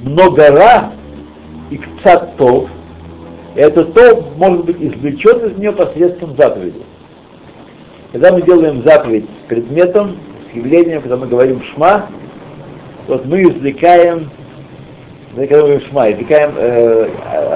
[0.00, 0.92] много ра
[1.70, 2.70] и кцат тов,
[3.54, 6.80] и это то может быть извлечен из нее посредством заповеди.
[8.12, 10.16] Когда мы делаем заповедь с предметом,
[10.50, 12.08] с явлением, когда мы говорим шма,
[13.06, 14.30] вот мы извлекаем,
[15.34, 17.08] мы когда говорим шма, извлекаем, э,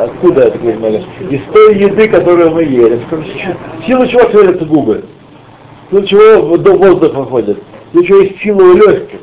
[0.05, 0.85] откуда это говорим,
[1.31, 3.01] из той еды, которую мы ели.
[3.87, 5.05] Сила чего шевелятся губы?
[5.91, 7.63] Сила чего до воздух выходит?
[7.93, 9.21] Сила чего есть сила у легких?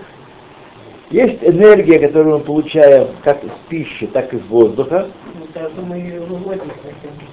[1.11, 5.07] Есть энергия, которую мы получаем как из пищи, так и из воздуха.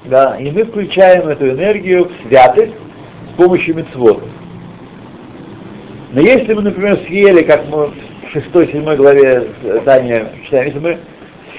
[0.04, 2.74] Да, и мы включаем эту энергию в святость
[3.32, 4.22] с помощью мецвод.
[6.12, 7.90] Но если мы, например, съели, как мы
[8.34, 9.48] 6-7 главе
[9.84, 10.98] Таня читаем, если мы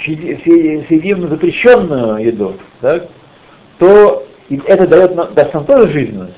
[0.04, 3.08] съедим запрещенную еду, так,
[3.80, 4.26] то
[4.66, 6.36] это дает, даст нам тоже жизненность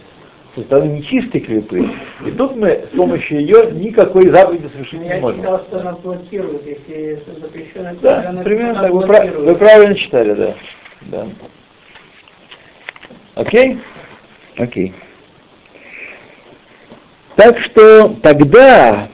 [0.56, 1.90] со стороны нечистой клипы.
[2.26, 5.42] И тут мы с помощью ее никакой заповеди совершить не можем.
[5.42, 7.90] Я считал, что она блокирует, если запрещено.
[8.02, 8.92] Да, примерно так.
[8.92, 10.56] Вы, прав, вы правильно читали, да.
[11.02, 11.28] да.
[13.36, 13.80] Окей?
[14.58, 14.94] Окей.
[17.36, 19.10] Так что тогда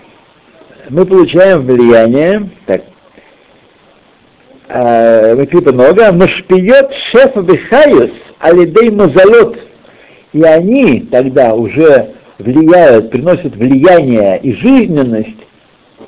[0.91, 2.83] мы получаем влияние, так,
[4.67, 9.57] э, клипа нога, машпиет шефа бихайус, алидей мазалот,
[10.33, 15.47] и они тогда уже влияют, приносят влияние и жизненность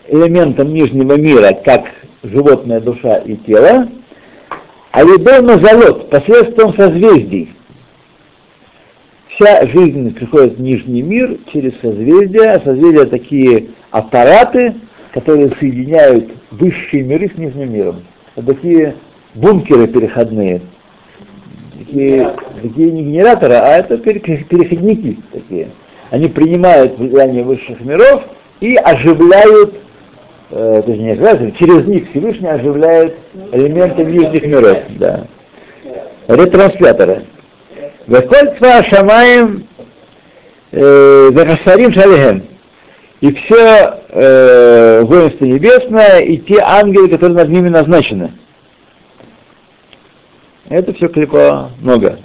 [0.10, 1.86] элементам нижнего мира, как
[2.22, 3.88] животная душа и тело,
[4.92, 7.54] а лидей мазалот посредством созвездий.
[9.30, 14.74] Вся жизнь приходит в нижний мир через созвездия, а созвездия такие аппараты,
[15.14, 18.04] которые соединяют высшие миры с нижним миром.
[18.36, 18.96] Это такие
[19.36, 20.62] бункеры переходные,
[21.78, 25.70] такие, такие не генераторы, а это переходники такие.
[26.10, 28.24] Они принимают влияние высших миров
[28.62, 29.76] и оживляют,
[30.50, 33.16] э, точнее, оживляют, через них Всевышний оживляет
[33.52, 34.80] элементы нижних миров.
[34.98, 35.28] Да.
[36.28, 37.26] Ретрансляторы.
[38.08, 39.68] Веколь цва шамаем
[40.72, 42.53] э, вехасарим шалихем.
[43.24, 48.34] И все э, воинство небесное, и те ангелы, которые над ними назначены.
[50.68, 52.20] Это все клипа много.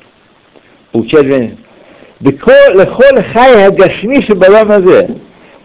[0.90, 1.52] Получать.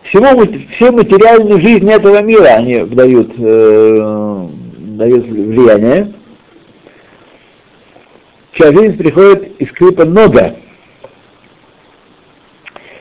[0.03, 6.13] Всему, все материальную жизнь этого мира они дают, э, дают влияние.
[8.51, 10.57] Вся жизнь приходит из клипа много.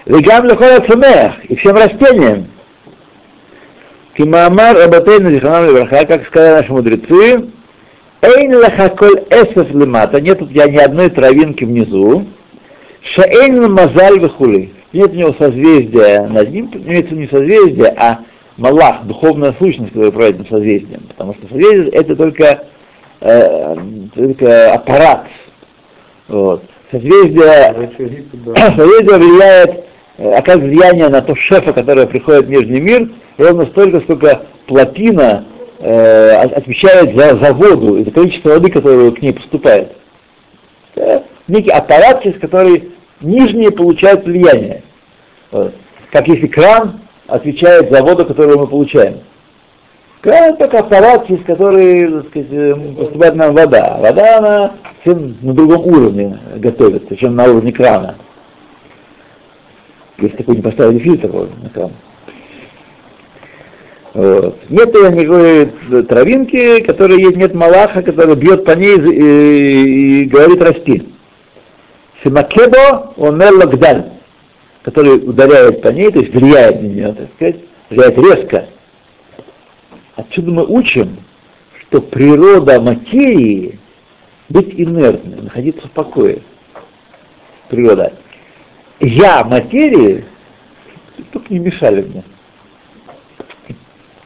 [0.05, 2.49] Вегам лехола цумех, и всем растениям.
[4.17, 7.51] Кимаамар Рабатейна Зиханам Левраха, как сказали наши мудрецы,
[8.21, 12.27] Эйн лахаколь эсэф лимата, нет у тебя ни одной травинки внизу,
[13.03, 18.21] шаэйн мазаль вихули, нет у него созвездия над ним, имеется не созвездие, а
[18.59, 22.65] Малах, духовная сущность, которая управляет над созвездием, потому что созвездие это только,
[23.21, 23.77] э,
[24.15, 25.27] только аппарат.
[26.29, 26.62] Вот.
[26.91, 27.91] Созвездие,
[28.77, 29.82] созвездие влияет, э,
[30.18, 35.44] оказывает влияние на то шефа, который приходит в Нижний мир, ровно столько, сколько плотина
[35.79, 39.92] э, отвечает за, за воду и за количество воды, которое к ней поступает.
[40.94, 44.83] Это некий аппарат, через который нижние получают влияние.
[45.51, 45.75] Вот.
[46.11, 49.20] Как если кран отвечает за воду, которую мы получаем.
[50.20, 53.96] Кран только аппарат, через который так сказать, э, поступает нам вода.
[53.98, 54.72] Вода, она
[55.05, 58.16] на другом уровне готовится, чем на уровне крана.
[60.18, 61.92] Если такой не поставили фильтр на кран.
[64.14, 64.59] Вот.
[64.68, 71.09] Нет никакой травинки, которая есть, нет малаха, который бьет по ней и, и говорит расти.
[72.22, 74.12] Симакебо он гдаль,
[74.83, 77.57] который ударяет по ней, то есть влияет на нее, так сказать,
[77.88, 78.68] влияет резко.
[80.14, 81.16] Отсюда мы учим,
[81.81, 83.79] что природа материи
[84.51, 86.42] быть инертной, находиться в покое.
[87.70, 88.12] Природа.
[89.03, 90.25] Я материи,
[91.33, 92.23] только не мешали мне.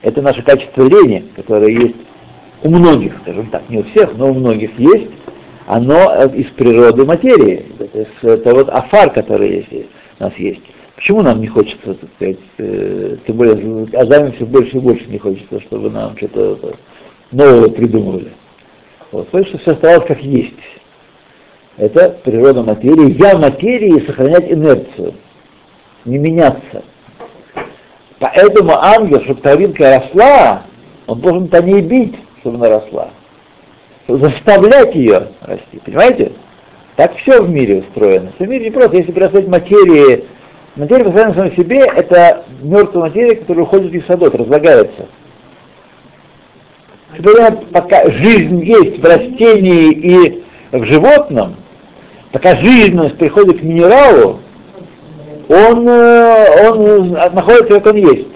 [0.03, 1.97] Это наше качество лени, которое есть
[2.63, 5.09] у многих, скажем так, не у всех, но у многих есть,
[5.67, 7.65] оно из природы материи.
[7.79, 9.89] Это, это вот афар, который есть,
[10.21, 10.61] у нас есть.
[10.95, 15.19] Почему нам не хочется, так сказать, э, тем более Азами все больше и больше не
[15.19, 16.77] хочется, чтобы нам что-то
[17.33, 18.33] нового придумывали.
[19.11, 20.55] Вот, потому что все оставалось как есть.
[21.77, 23.17] Это природа материи.
[23.19, 25.15] Я материи сохранять инерцию,
[26.05, 26.83] не меняться.
[28.19, 30.63] Поэтому ангел, чтобы травинка росла,
[31.07, 33.11] он должен по ней бить, чтобы она росла.
[34.05, 35.79] Чтобы заставлять ее расти.
[35.85, 36.33] Понимаете?
[36.97, 38.33] Так все в мире устроено.
[38.37, 38.97] Все в мире не просто.
[38.97, 40.25] Если представить материи,
[40.77, 45.09] материя по самой себе это мертвая материя, которая уходит из садов, разлагается.
[47.73, 51.57] Пока жизнь есть в растении и в животном,
[52.33, 54.41] пока жизненность приходит к минералу,
[55.49, 58.29] он, э, он находится, как он есть.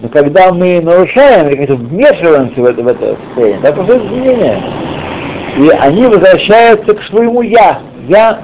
[0.00, 4.62] Но когда мы нарушаем или как-то вмешиваемся в это, в это состояние, да, происходит изменение.
[5.58, 7.82] И они возвращаются к своему «я».
[8.08, 8.40] «Я»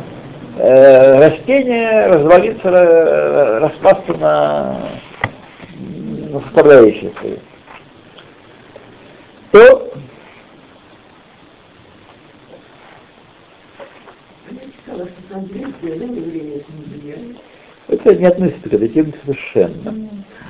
[0.58, 4.76] э, растение развалится, распасться на,
[6.30, 7.36] на составляющие свои.
[9.50, 9.92] то
[17.88, 19.94] это не относится к этой теме совершенно.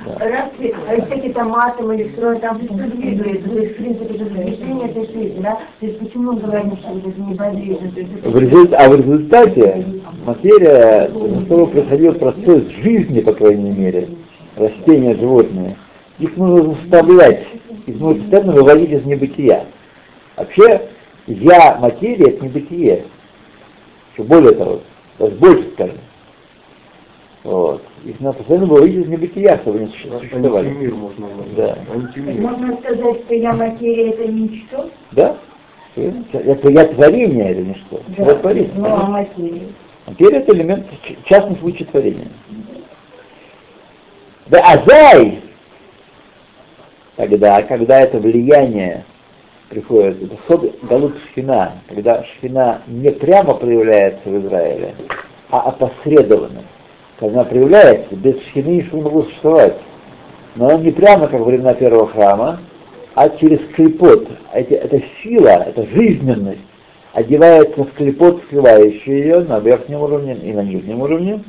[0.05, 0.17] Да.
[0.19, 0.27] А
[0.95, 4.89] если какие-то атом или строй, там все двигается, то есть, в принципе, это же движение
[4.89, 5.59] этой жизни, да?
[5.79, 7.91] То есть, почему мы говорим, что это неподвижно?
[7.91, 9.85] То есть, это В результ- А в результате
[10.25, 14.09] материя, на которой происходил процесс жизни, по крайней мере,
[14.55, 15.75] растения, животные,
[16.19, 17.45] их нужно заставлять,
[17.85, 19.65] их нужно постоянно выводить из небытия.
[20.37, 20.81] Вообще,
[21.27, 23.03] я материя это небытие.
[24.17, 24.81] Еще более того,
[25.19, 25.97] даже больше скажем.
[27.43, 27.83] Вот.
[28.03, 30.69] Их надо постоянно выводить из небытия, чтобы они суще- существовали.
[30.69, 31.55] Антимир можно назвать.
[31.55, 31.77] Да.
[31.93, 32.41] Антимир.
[32.41, 34.89] Можно сказать, что я материя, это ничто?
[35.11, 35.37] Да?
[35.95, 38.01] Это я творение, это ничто.
[38.17, 38.71] Я творение.
[38.75, 39.67] Ну, а материя?
[40.07, 40.85] Материя это элемент,
[41.25, 42.27] частный случай творения.
[44.47, 45.41] Да азай,
[47.17, 49.03] тогда, когда это влияние
[49.69, 54.95] приходит, это сод галут шхина, когда шхина не прямо проявляется в Израиле,
[55.49, 56.63] а опосредованно.
[57.19, 59.75] Когда она проявляется, без шхины ничего не могло существовать.
[60.55, 62.59] Но она не прямо, как во времена первого храма,
[63.15, 64.27] а через клепот.
[64.53, 66.61] Эти, эта сила, эта жизненность
[67.13, 71.43] одевается в клепот, скрывающий ее на верхнем уровне и на нижнем уровне.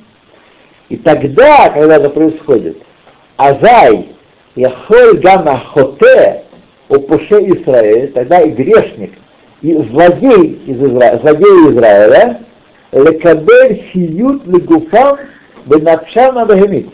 [0.88, 2.78] И тогда, когда это происходит,
[3.36, 4.08] Азай,
[4.54, 6.44] Яхоль Гама Хоте,
[6.88, 9.12] Упуше Израиль, тогда и грешник,
[9.60, 11.18] и злодей из Изра...
[11.18, 12.40] злодей Израиля,
[12.92, 15.18] Лекабель Сиют Легуфам
[15.66, 16.88] Бенапшана Багемит,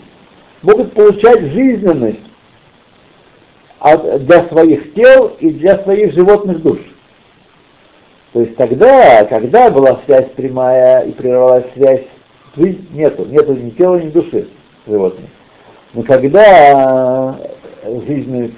[0.63, 2.21] могут получать жизненность
[4.21, 6.79] для своих тел и для своих животных душ.
[8.33, 12.03] То есть тогда, когда была связь прямая и прервалась связь,
[12.57, 14.49] жизнь нету, нету ни тела, ни души
[14.89, 15.31] животных.
[15.93, 17.37] Но когда
[18.09, 18.57] жизнь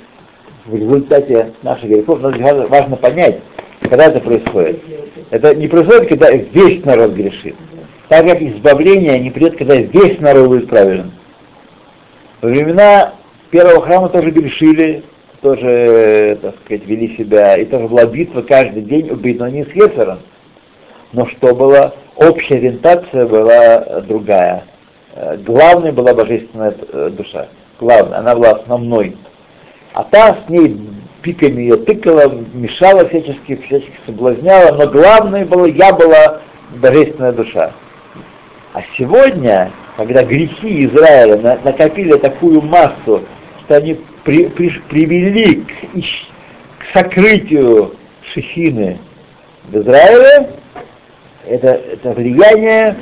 [0.67, 3.41] в результате наших грехов, надо важно- понять,
[3.89, 4.83] когда это происходит.
[5.31, 7.55] Это не происходит, когда весь народ грешит.
[8.09, 11.13] Так как избавление не придет, когда весь народ будет правильным.
[12.41, 13.15] Во времена
[13.51, 15.03] первого храма тоже грешили,
[15.41, 19.07] тоже, так сказать, вели себя, и тоже была битва каждый день
[19.39, 20.21] но не с Ецером.
[21.13, 21.95] Но что было?
[22.17, 24.65] Общая ориентация была другая.
[25.15, 27.49] Э, Главной была божественная э, душа.
[27.79, 29.17] Главная, она была основной.
[29.97, 30.79] А та с ней
[31.23, 36.43] пиками ее тыкала, мешала всячески, всячески соблазняла, но главной была, я была
[36.83, 37.73] божественная душа.
[38.75, 43.25] А сегодня, когда грехи Израиля на- накопили такую массу,
[43.65, 47.95] что они при- при- привели к, к сокрытию
[48.35, 48.99] шехины
[49.65, 50.51] в Израиле,
[51.47, 52.97] это, это влияние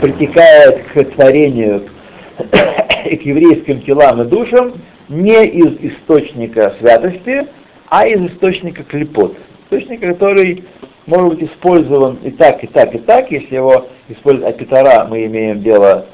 [0.00, 1.82] притекает к творению
[3.04, 4.72] и к еврейским телам и душам
[5.12, 7.46] не из источника святости,
[7.88, 9.36] а из источника клепот.
[9.64, 10.64] Источника, который
[11.06, 13.30] может быть использован и так, и так, и так.
[13.30, 16.06] Если его использовать апитара, мы имеем дело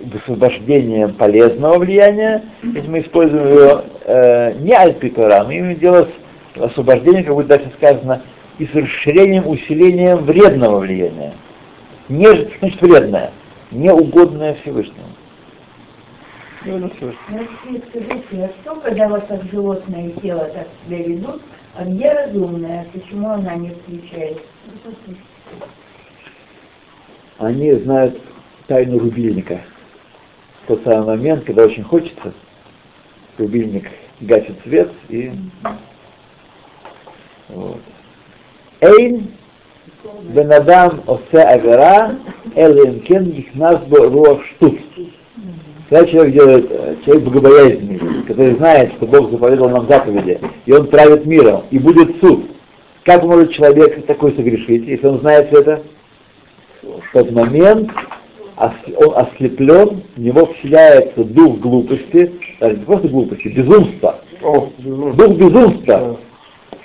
[0.00, 2.44] с высвобождением полезного влияния.
[2.62, 6.08] Если мы используем его э, не альпитара, мы имеем дело
[6.54, 8.22] с освобождением, как будет дальше сказано,
[8.58, 11.34] и с расширением, усилением вредного влияния.
[12.08, 12.28] Не,
[12.58, 13.30] значит, вредное,
[13.70, 15.06] неугодное Всевышнему.
[16.64, 17.16] Неугодное Всевышнему.
[17.28, 21.42] Значит, скажите, а что, когда вот так животное тело так себя ведут,
[21.74, 24.42] а где разумное, почему она не включается?
[27.38, 28.20] Они знают
[28.66, 29.60] тайну рубильника.
[30.64, 32.34] В тот самый момент, когда очень хочется,
[33.38, 33.88] рубильник
[34.20, 35.32] гасит свет и...
[37.48, 37.80] Вот.
[38.80, 39.32] Эйн
[40.22, 42.16] бенадам осе агара
[42.54, 44.78] элемкен ихнас бо руах штут.
[45.90, 50.86] Когда человек делает, э, человек богобоязненный, который знает, что Бог заповедал нам заповеди, и он
[50.86, 52.44] правит миром, и будет суд,
[53.04, 55.82] как может человек такой согрешить, если он знает все это?
[56.82, 57.90] В тот момент
[58.56, 65.12] он ослеплен, в него вселяется дух глупости, даже не просто глупости, безумства, О, безумно.
[65.14, 66.20] дух безумства.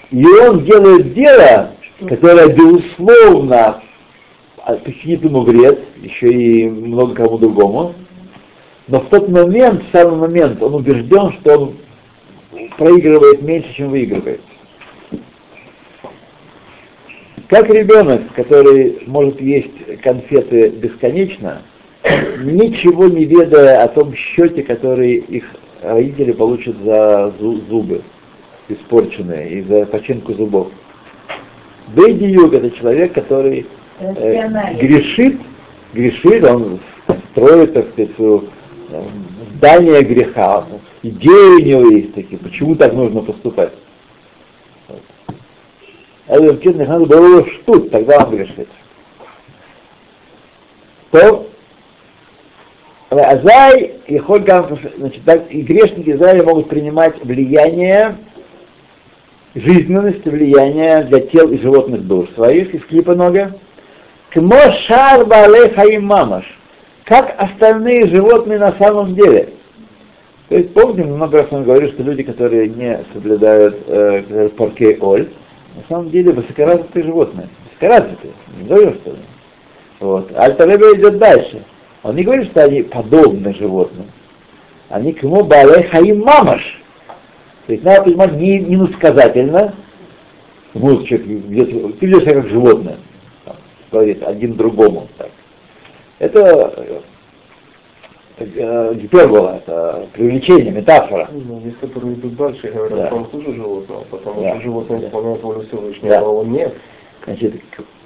[0.10, 1.74] И он делает дело,
[2.08, 3.84] которое, безусловно,
[4.64, 7.94] а, причинит ему вред, еще и много кому другому.
[8.88, 11.76] Но в тот момент, в самый момент, он убежден, что он
[12.78, 14.42] проигрывает меньше, чем выигрывает.
[17.48, 21.62] Как ребенок, который может есть конфеты бесконечно,
[22.44, 25.46] ничего не ведая о том счете, который их
[25.82, 28.02] родители получат за зу- зубы
[28.68, 30.70] испорченные и за починку зубов.
[31.96, 33.68] Бейди Юг это человек, который
[34.00, 35.40] э, грешит,
[35.94, 36.80] грешит, он
[37.32, 38.46] строит, так сказать, свою,
[39.58, 40.66] здание греха,
[41.04, 43.74] идеи у него есть такие, почему так нужно поступать.
[46.28, 48.68] Элем Кидных надо было штут, тогда он грешит.
[51.12, 51.48] То
[53.10, 58.18] Азай и Хольгам, значит, так, и грешники Израиля могут принимать влияние,
[59.54, 63.54] жизненность, влияние для тел и животных душ своих из клипа нога.
[64.32, 65.26] Кмо шар
[65.76, 66.46] хаим мамаш,
[67.06, 69.54] как остальные животные на самом деле.
[70.50, 75.30] То есть помните, много раз мы говорили, что люди, которые не соблюдают э, паркей оль,
[75.76, 77.50] на самом деле высокоразвитые животные.
[77.66, 79.18] Высокоразвитые, не говорю, что ли.
[80.00, 80.32] Вот.
[80.36, 81.64] Альтаребе идет дальше.
[82.04, 84.08] Он не говорит, что они подобны животным.
[84.90, 86.82] Они к нему балай хаим мамаш.
[87.66, 89.74] То есть надо понимать не, не насказательно,
[90.74, 92.98] вот ты ведешь себя как животное,
[93.92, 95.08] говорит один другому.
[95.18, 95.32] Так.
[96.20, 97.02] Это
[98.38, 101.30] э, гипербола, это привлечение, метафора.
[101.32, 103.08] Ну, есть которые идут дальше говорят, да.
[103.08, 104.52] что он хуже животного, потому да.
[104.52, 105.08] что животное да.
[105.08, 106.20] исполняет волю Всевышнего, Да.
[106.20, 106.74] а он нет.
[107.26, 107.56] Значит,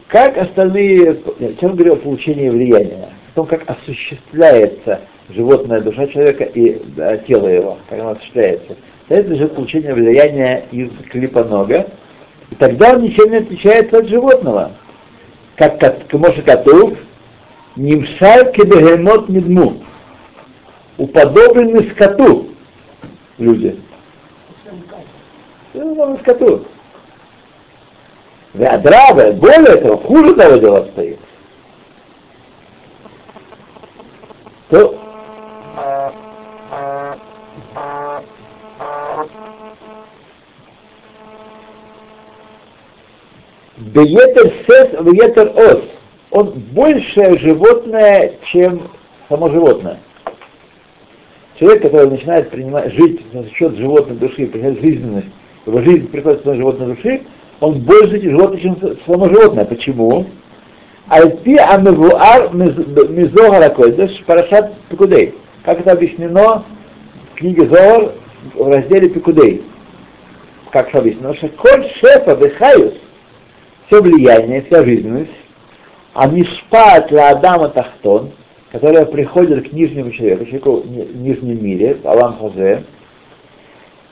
[0.07, 6.45] как остальные, я чем говорил о получении влияния, о том, как осуществляется животная душа человека
[6.45, 8.75] и да, тело его, как оно осуществляется.
[9.07, 11.87] Это лежит получение влияния из клипонога,
[12.49, 14.71] и тогда он ничем не отличается от животного.
[15.55, 16.97] Как Камоша Катув,
[17.79, 19.81] Нимшаль кебегемот медму.
[20.97, 22.49] Уподоблены скоту
[23.37, 23.79] люди.
[25.73, 26.65] Ну, скоту.
[28.53, 31.19] Веадрабе, более того, хуже того дела обстоит.
[34.69, 34.99] То
[43.77, 45.98] Беетер сес, беетер ос.
[46.31, 48.89] Он большее животное, чем
[49.27, 49.99] само животное.
[51.59, 55.27] Человек, который начинает принимать, жить за счет животной души, принимать жизненность,
[55.65, 57.21] его жизнь приходит с животной души,
[57.59, 59.65] он больше животное, чем само животное.
[59.65, 60.25] Почему?
[61.09, 65.33] Альпи амевуар мизогара койдеш парашат пикудей.
[65.63, 66.63] Как это объяснено
[67.33, 68.13] в книге Зоар
[68.53, 69.63] в разделе Пикудей.
[70.71, 71.33] Как это объяснено?
[71.33, 72.93] Что коль шефа бехаюс,
[73.87, 75.31] все влияние, вся жизненность,
[76.19, 78.31] а мишпат ла Адама Тахтон,
[78.73, 82.83] которая приходит к нижнему человеку, человеку в нижнем мире, Алам Хазе,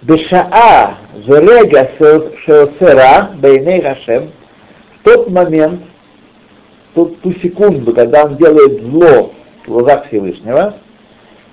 [0.03, 1.91] Бешаа Зерега
[2.45, 4.31] Шеоцера Бейней Хашем,
[4.95, 5.81] в тот момент,
[6.95, 9.33] ту, ту секунду, когда он делает зло
[9.65, 10.75] в глазах Всевышнего,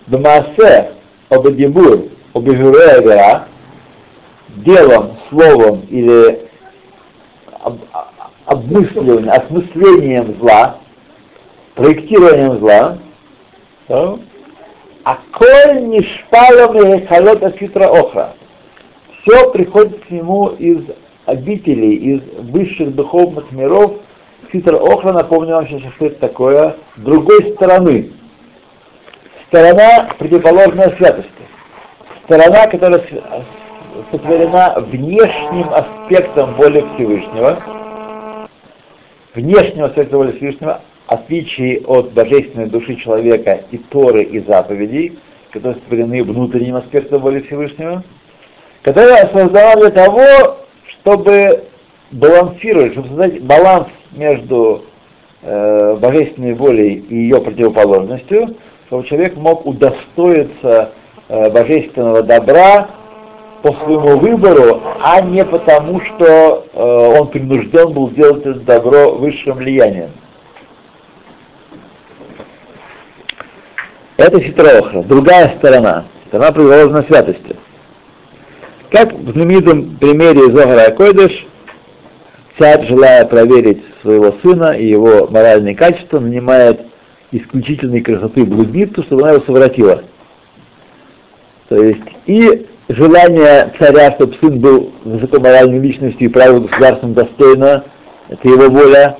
[0.07, 0.93] Бмаасе
[1.31, 3.49] Обедибур Обежурея Вера,
[4.65, 6.49] делом, словом или
[8.47, 10.79] обмысливанием, осмыслением зла,
[11.75, 12.99] проектированием зла,
[13.89, 14.17] да?
[15.05, 18.35] а коль не шпалом и халот аситра охра.
[19.23, 20.81] Все приходит к нему из
[21.27, 22.21] обителей, из
[22.51, 23.97] высших духовных миров.
[24.53, 28.13] Ситра охра, напомню вам сейчас, что это такое, другой стороны.
[29.49, 31.31] Сторона противоположная святости.
[32.25, 33.03] Сторона, которая
[34.11, 37.59] сотворена внешним аспектом воли Всевышнего,
[39.35, 45.19] внешнего аспекта воли Всевышнего, отличие от божественной души человека и Торы и заповедей,
[45.51, 48.03] которые сотворены внутренним аспектом воли Всевышнего,
[48.83, 51.65] которая создана для того, чтобы
[52.11, 54.85] балансировать, чтобы создать баланс между
[55.43, 58.57] э, божественной волей и ее противоположностью,
[58.87, 60.93] чтобы человек мог удостоиться
[61.29, 62.91] э, божественного добра
[63.65, 69.57] по своему выбору, а не потому, что э, он принужден был делать это добро высшим
[69.57, 70.11] влиянием.
[74.19, 77.57] Это ситроохра, другая сторона, сторона противоположна святости.
[78.91, 81.47] Как в знаменитом примере Зохара Акойдыш,
[82.59, 86.83] царь, желая проверить своего сына и его моральные качества, нанимает
[87.33, 90.05] исключительной красоты блудницу, чтобы она его совратила.
[91.71, 97.85] То есть и желание царя, чтобы сын был высокоморальной личностью и правил государством достойно,
[98.29, 99.19] это его воля,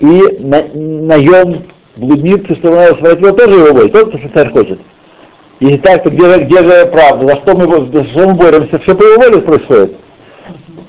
[0.00, 1.64] и на, наем
[1.96, 4.80] блудницы, чтобы она совратила, тоже его воля, то, что царь хочет.
[5.60, 7.28] Если так, то где, где же правда?
[7.28, 8.78] За что мы, за что мы боремся?
[8.80, 9.96] Все по его воле происходит.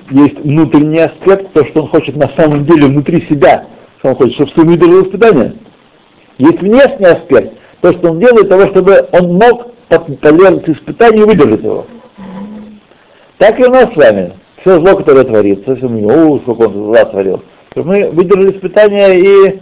[0.09, 3.65] Есть внутренний аспект, то, что он хочет на самом деле внутри себя,
[3.99, 5.53] что он хочет, чтобы сын выдержал испытание.
[6.37, 9.67] Есть внешний аспект, то, что он делает того, чтобы он мог
[10.21, 11.85] полезать испытание и выдержать его.
[13.37, 14.33] Так и у нас с вами.
[14.61, 17.43] Все зло, которое творится, все мы, о, сколько он зла творил.
[17.75, 19.59] Мы выдержали испытания и,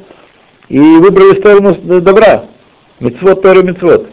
[0.70, 2.46] и выбрали сторону добра.
[3.00, 4.08] Мецвод, Тору, мецвод.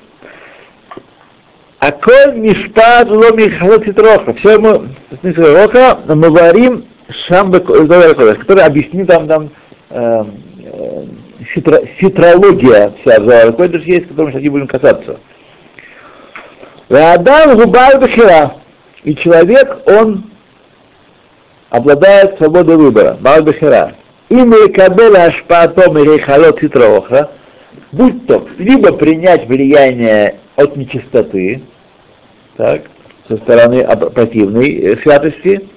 [1.79, 4.35] А коль мишпат ло михалот ситроха.
[4.35, 4.89] Все мы,
[5.21, 6.85] смысл роха, мы варим
[7.27, 9.51] Шамбе который объяснит там, там
[9.91, 10.25] э,
[10.65, 11.05] э,
[11.55, 15.19] ситро, ситрология вся в Зоар Койдыш есть, которой мы сейчас не будем касаться.
[16.89, 18.60] Адам губар бахира.
[19.05, 20.24] И человек, он
[21.70, 23.94] обладает свободой выбора, бал бахира.
[24.28, 27.30] Имя кабеля ашпаатом и рейхалот ситроха,
[27.92, 31.62] будь то либо принять влияние от нечистоты,
[32.57, 32.82] так,
[33.28, 35.68] со стороны противной э, святости,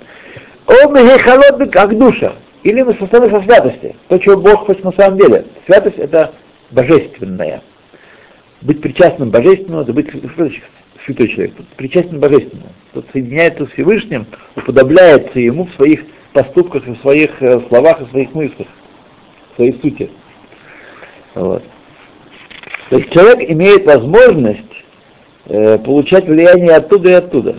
[0.65, 4.91] он холодный как душа, или мы со стороны со святости, то, чего Бог хочет на
[4.91, 5.45] самом деле.
[5.65, 6.31] Святость это
[6.71, 7.61] божественная.
[8.61, 10.09] Быть причастным божественному, это быть
[11.05, 12.69] святой человек, тут причастен божественному.
[12.93, 14.25] Тут соединяется с Всевышним,
[14.55, 18.67] уподобляется ему в своих поступках, в своих э, словах, в своих мыслях,
[19.51, 20.09] в своей сути.
[21.35, 21.63] Вот.
[22.89, 24.85] То есть человек имеет возможность
[25.45, 27.55] э, получать влияние оттуда и оттуда.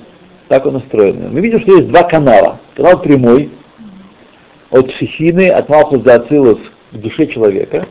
[0.48, 1.32] Так он устроен.
[1.32, 2.60] Мы видим, что есть два канала.
[2.74, 3.50] Канал прямой,
[4.70, 6.58] от Шехины, от Малхус до Ацилус
[6.92, 7.86] к душе человека.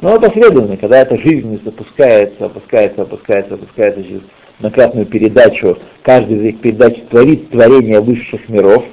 [0.00, 4.22] Но он последовательный, когда эта жизненность опускается, опускается, опускается, опускается через
[4.58, 5.78] многократную передачу.
[6.02, 8.84] Каждый из этих передач творит творение высших миров,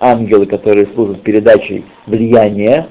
[0.00, 2.88] ангелы, которые служат передачей влияния,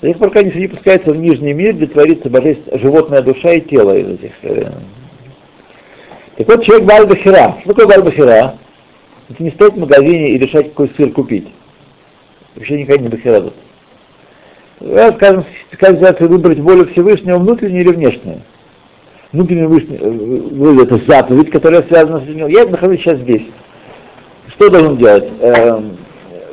[0.00, 3.60] до тех пор, пока не пускается в нижний мир, где творится божественная животная душа и
[3.60, 4.32] тело из этих.
[4.42, 4.72] Э.
[6.36, 7.56] Так вот, человек Бальбахира.
[7.60, 8.58] Что такое Бальбахира?
[9.28, 11.46] Это не стоит в магазине и решать, какой сыр купить.
[12.56, 13.54] Вообще никогда не Бахира тут.
[15.14, 18.42] Скажем, скажем, выбрать волю Всевышнего внутреннюю или внешнюю.
[19.32, 22.48] Внутреннюю волю это заповедь, которая связана с ним.
[22.48, 23.46] Я нахожусь сейчас здесь.
[24.48, 25.28] Что должен делать?
[25.40, 25.96] Эм,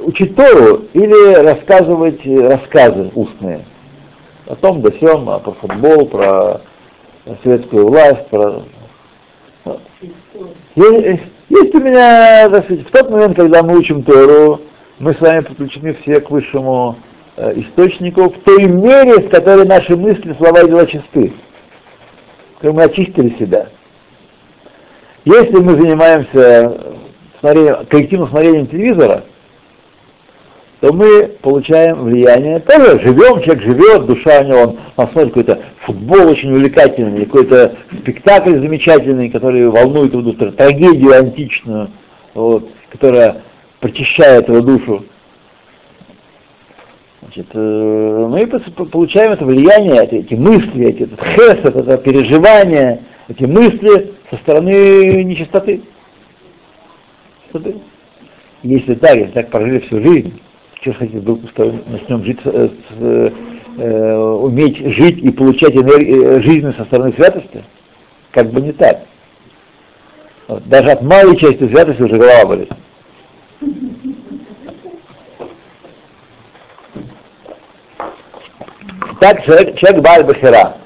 [0.03, 3.65] учить Тору или рассказывать рассказы устные
[4.47, 6.61] о том, да сём, про футбол, про
[7.43, 8.63] советскую власть, про...
[10.75, 14.61] Есть, есть у меня, так сказать, в тот момент, когда мы учим Тору,
[14.99, 16.95] мы с вами подключены все к высшему
[17.36, 21.34] э, источнику в той мере, в которой наши мысли, слова и дела чисты.
[22.60, 23.70] Когда мы очистили себя.
[25.26, 26.95] Если мы занимаемся
[27.39, 29.24] смотрением, коллективным смотрением телевизора,
[30.82, 35.60] то мы получаем влияние, тоже живем, человек живет, душа у него, он, он смотрит какой-то
[35.82, 41.89] футбол очень увлекательный, какой-то спектакль замечательный, который волнует его душу, трагедию античную,
[42.34, 43.41] вот, которая
[43.82, 45.05] прочищает его душу.
[47.30, 48.47] Значит, э, мы
[48.88, 55.23] получаем это влияние, эти, эти мысли, эти, этот хес, это переживание, эти мысли со стороны
[55.23, 55.84] нечистоты.
[58.63, 60.41] Если так, если так прожили всю жизнь,
[60.82, 61.41] что хотите вдруг,
[61.86, 62.69] начнем жить, э,
[62.99, 63.30] э,
[63.77, 67.63] э, уметь жить и получать энергию, э, жизнь со стороны святости?
[68.32, 69.01] Как бы не так.
[70.47, 70.67] Вот.
[70.67, 72.71] Даже от малой части святости уже голова болит.
[79.20, 80.78] Так человек, человек Баль Бахера.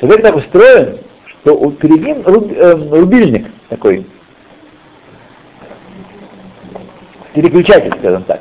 [0.00, 4.06] Человек так устроен, что перед ним руб, э, рубильник такой,
[7.34, 8.40] переключатель, скажем так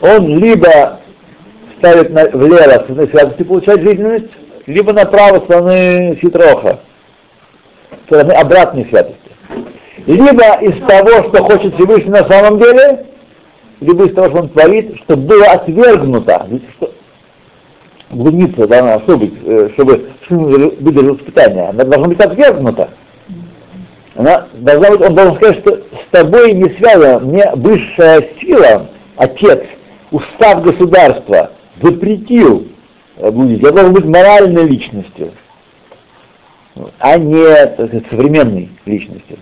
[0.00, 1.00] он либо
[1.78, 4.32] ставит на, влево стороны святости, получает жизненность,
[4.66, 6.80] либо направо стороны ситроха,
[8.06, 9.18] стороны обратной святости.
[10.06, 13.06] Либо из того, что хочет Всевышний на самом деле,
[13.80, 16.46] либо из того, что он творит, чтобы было отвергнуто.
[16.76, 16.92] Что,
[18.10, 22.90] блудница должна что быть, э, чтобы выдержал испытание, она должна быть отвергнута.
[24.14, 29.62] Она должна быть, он должен сказать, что с тобой не связана мне высшая сила, отец,
[30.10, 32.66] устав государства запретил
[33.16, 35.32] блудить, я должен быть моральной личностью,
[36.98, 39.38] а не сказать, современной личностью.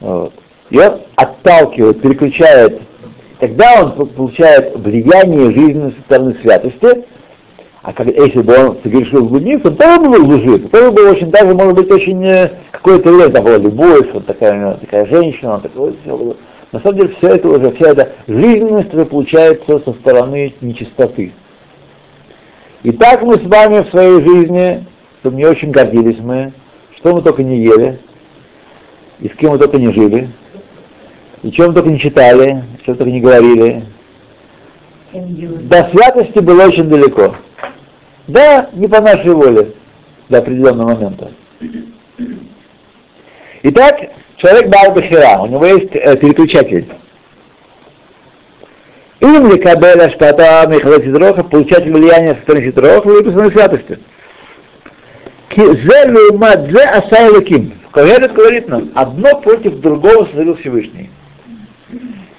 [0.00, 0.34] Вот.
[0.70, 2.82] И он отталкивает, переключает,
[3.40, 7.04] тогда он получает влияние жизни со стороны святости,
[7.82, 11.54] а как, если бы он совершил блудницу, он тоже был лжив, тоже был очень, даже
[11.54, 15.96] может быть очень э, какое-то время, там была любовь, вот такая, такая женщина, он такой,
[16.02, 16.36] все было.
[16.72, 21.32] На самом деле все это уже, вся эта жизненность уже получается со стороны нечистоты.
[22.82, 24.86] И так мы с вами в своей жизни,
[25.20, 26.52] чтобы не очень гордились мы,
[26.96, 27.98] что мы только не ели,
[29.20, 30.30] и с кем мы только не жили,
[31.42, 33.84] и чем только не читали, мы только не говорили.
[35.12, 37.34] До святости было очень далеко.
[38.26, 39.74] Да, не по нашей воле
[40.28, 41.32] до определенного момента.
[43.62, 44.10] Итак,
[44.40, 46.88] Человек Бал Бахира, у него есть э, переключатель.
[49.20, 53.98] Им ли кабеля штата Михаила Сидроха, получать влияние со стороны Сидроха, выписанной святостью.
[55.50, 57.74] Кизелю мадзе асайлаким.
[57.90, 61.10] Каведет говорит нам, одно против другого сотворил Всевышний.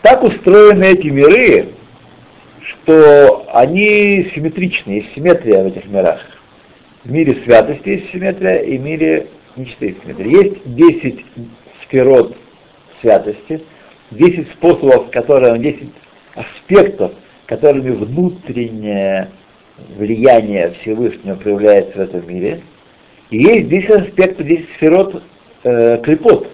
[0.01, 1.69] Так устроены эти миры,
[2.61, 6.21] что они симметричны, есть симметрия в этих мирах.
[7.03, 10.41] В мире святости есть симметрия, и в мире нечистой есть симметрия.
[10.43, 11.25] Есть 10
[11.83, 12.37] сферот
[13.01, 13.63] святости,
[14.11, 15.89] 10 способов, которые, 10
[16.35, 17.11] аспектов,
[17.45, 19.29] которыми внутреннее
[19.97, 22.61] влияние Всевышнего проявляется в этом мире.
[23.29, 25.23] И есть 10 аспектов, 10 сферот
[25.63, 26.47] э, клепот.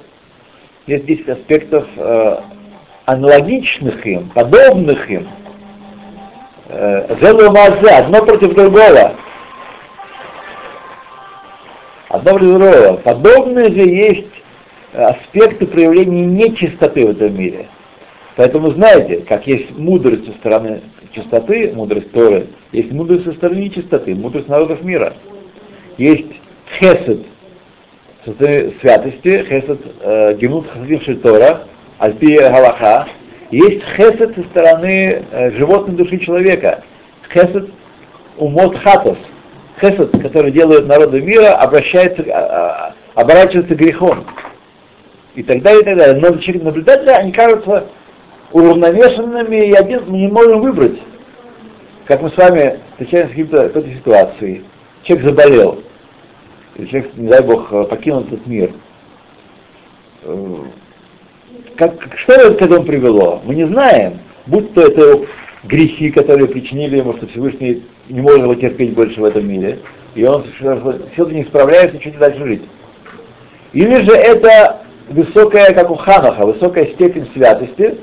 [0.86, 2.38] Есть 10 аспектов э,
[3.08, 5.28] аналогичных им, подобных им.
[6.68, 9.16] Э, одно против другого.
[12.10, 12.98] Одно против другого.
[12.98, 14.44] Подобные же есть
[14.94, 17.68] аспекты проявления нечистоты в этом мире.
[18.36, 20.82] Поэтому знаете, как есть мудрость со стороны
[21.14, 25.14] чистоты, мудрость Торы, есть мудрость со стороны нечистоты, мудрость народов мира.
[25.98, 26.42] Есть
[26.78, 27.26] хесед
[28.26, 31.68] со стороны святости, хесед э, гемут хасадим шельтора,
[32.00, 33.08] альпи галаха,
[33.52, 36.84] есть хесед со стороны э, животной души человека,
[37.32, 37.70] хесед
[38.38, 39.18] умот хатос,
[39.80, 44.26] хесед, который делают народы мира, обращается, э, оборачивается грехом.
[45.36, 46.20] И так далее, и так далее.
[46.20, 47.88] Но через наблюдателя они кажутся
[48.52, 51.00] уравновешенными, и один мы не можем выбрать.
[52.06, 54.64] Как мы с вами встречаемся в какой-то ситуации.
[55.04, 55.84] Человек заболел,
[56.76, 58.72] или человек, не дай бог, покинул этот мир.
[61.78, 63.42] Как, что это к этому привело?
[63.46, 64.20] Мы не знаем.
[64.48, 65.26] Будь то это
[65.64, 69.80] грехи, которые причинили ему, что Всевышний не может его терпеть больше в этом мире,
[70.16, 72.64] и он все-таки не справляется, не дальше жить.
[73.74, 77.98] Или же это высокая, как у Ханаха, высокая степень святости,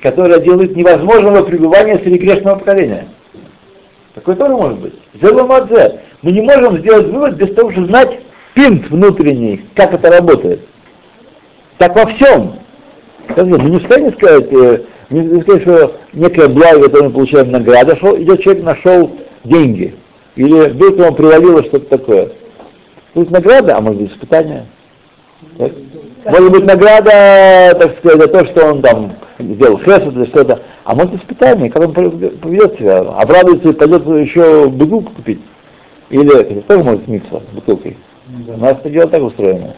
[0.00, 3.08] которая делает невозможного пребывания среди грешного поколения.
[4.14, 4.94] Такое тоже может быть.
[5.20, 6.00] Зеломадзе.
[6.22, 8.20] Мы не можем сделать вывод без того, чтобы знать
[8.54, 10.60] пинт внутренний, как это работает.
[11.76, 12.59] Так во всем.
[13.36, 13.82] Мы не в
[14.14, 19.10] сказать, э, не сказать, что некое благо, которое мы получаем награда, что идет человек, нашел
[19.44, 19.94] деньги.
[20.36, 22.30] Или вдруг ему привалило что-то такое.
[23.14, 24.66] Тут награда, а может быть испытание.
[25.58, 25.72] Так?
[26.24, 30.94] Может быть награда, так сказать, за то, что он там сделал хесед или что-то, а
[30.94, 35.40] может испытание, как он поведет себя, обрадуется и пойдет еще бутылку купить.
[36.10, 37.96] Или тоже может смыться бутылкой.
[38.48, 39.74] У нас это дело так устроено.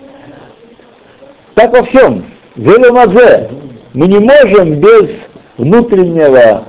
[1.55, 2.24] Так во всем.
[2.57, 3.50] Веломазе.
[3.94, 5.11] Мы не можем без
[5.57, 6.64] внутреннего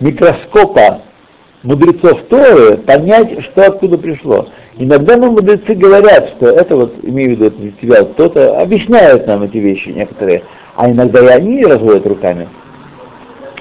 [0.00, 1.02] микроскопа
[1.62, 4.48] мудрецов Торы понять, что откуда пришло.
[4.76, 9.42] Иногда нам мудрецы говорят, что это вот, имею в виду это тебя, кто-то объясняет нам
[9.42, 10.42] эти вещи некоторые,
[10.74, 12.48] а иногда и они разводят руками.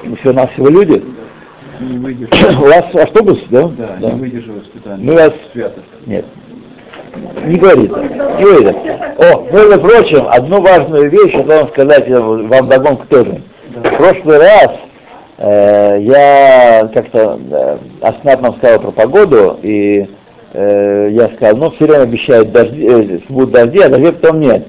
[0.03, 1.03] Мы все нас всего люди.
[1.81, 3.67] У вас автобус, да?
[3.69, 4.11] Да, да.
[4.11, 5.03] не выдерживаю испытания.
[5.03, 5.33] Мы вас...
[5.51, 5.85] Святость.
[6.05, 6.25] Нет.
[7.45, 7.91] Не говорит.
[7.91, 8.77] Не говорит.
[9.17, 13.41] О, между прочим, одну важную вещь я должен сказать вам догонку тоже.
[13.75, 14.69] В прошлый раз
[15.37, 20.07] э, я как-то э, Аснат нам сказал про погоду, и
[20.53, 24.67] э, я сказал, ну, все время обещают дожди, э, будут дожди, а дождей потом нет.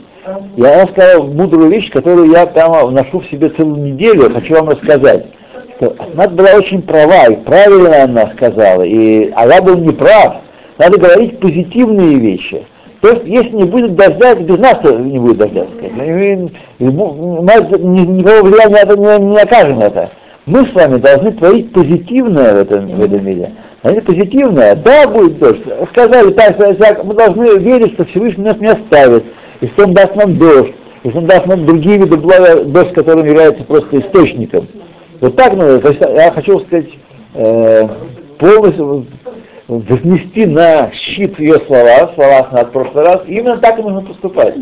[0.56, 4.68] И она сказала мудрую вещь, которую я там ношу в себе целую неделю, хочу вам
[4.68, 5.26] рассказать.
[5.76, 10.36] Что она была очень права, и правильно она сказала, и, а я был неправ.
[10.80, 12.64] Надо говорить позитивные вещи.
[13.02, 15.66] То есть, если не будет дождя, без нас не будет дождя.
[15.78, 16.06] Нас
[16.78, 20.10] никакого влияния это не, не окажем это.
[20.46, 23.52] Мы с вами должны творить позитивное в этом, в этом мире.
[23.82, 25.60] Они позитивное, да, будет дождь.
[25.90, 29.24] Сказали так, так, мы должны верить, что Всевышний нас не оставит,
[29.60, 30.72] если Он даст нам дождь,
[31.04, 34.66] если Он даст нам другие виды блага, дождь, который является просто источником.
[35.20, 36.88] Вот так надо, я хочу сказать,
[37.34, 37.88] э,
[38.38, 39.04] полностью
[39.78, 44.54] вознести на щит ее слова, слова на прошлый раз, именно так и нужно поступать.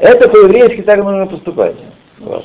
[0.00, 1.76] Это по-еврейски так и нужно поступать.
[2.20, 2.44] Вот.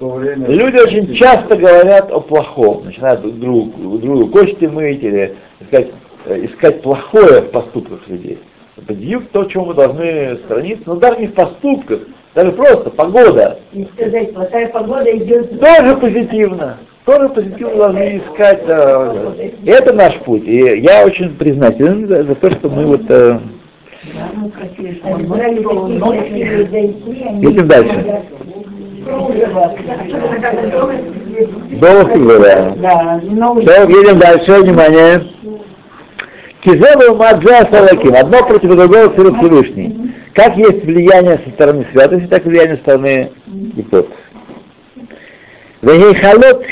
[0.00, 0.46] Время...
[0.48, 5.92] Люди очень часто говорят о плохом, начинают друг другу, другу кости мыть или искать,
[6.26, 8.38] э, искать плохое в поступках людей.
[8.76, 12.00] Это бьют то, чего мы должны сторониться, но даже не в поступках,
[12.34, 13.60] даже просто погода.
[13.72, 15.58] Не сказать, плохая погода идет.
[15.60, 16.78] Тоже позитивно.
[17.04, 18.66] Тоже позитивно должны искать.
[18.66, 19.34] Да,
[19.66, 20.44] это наш путь.
[20.46, 23.38] И я очень признателен за, за то, что мы вот э,
[27.40, 28.22] Едем дальше.
[31.80, 32.38] Долго
[32.80, 33.20] да.
[33.60, 35.22] Все, едем дальше, внимание.
[36.60, 38.14] Кизева Маджа Салаким.
[38.14, 40.14] Одно против другого Всевышний.
[40.34, 44.08] Как есть влияние со стороны святости, так и влияние со стороны гипот.
[45.82, 46.64] Вегейхалот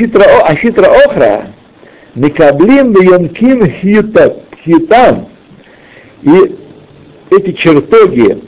[0.49, 1.47] Ашитра Охра
[2.15, 3.69] Микаблим Бьонким
[4.63, 5.29] Хьютам.
[6.23, 6.57] И
[7.31, 8.43] эти чертоги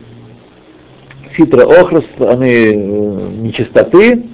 [1.37, 4.25] Ситра Охра, они нечистоты,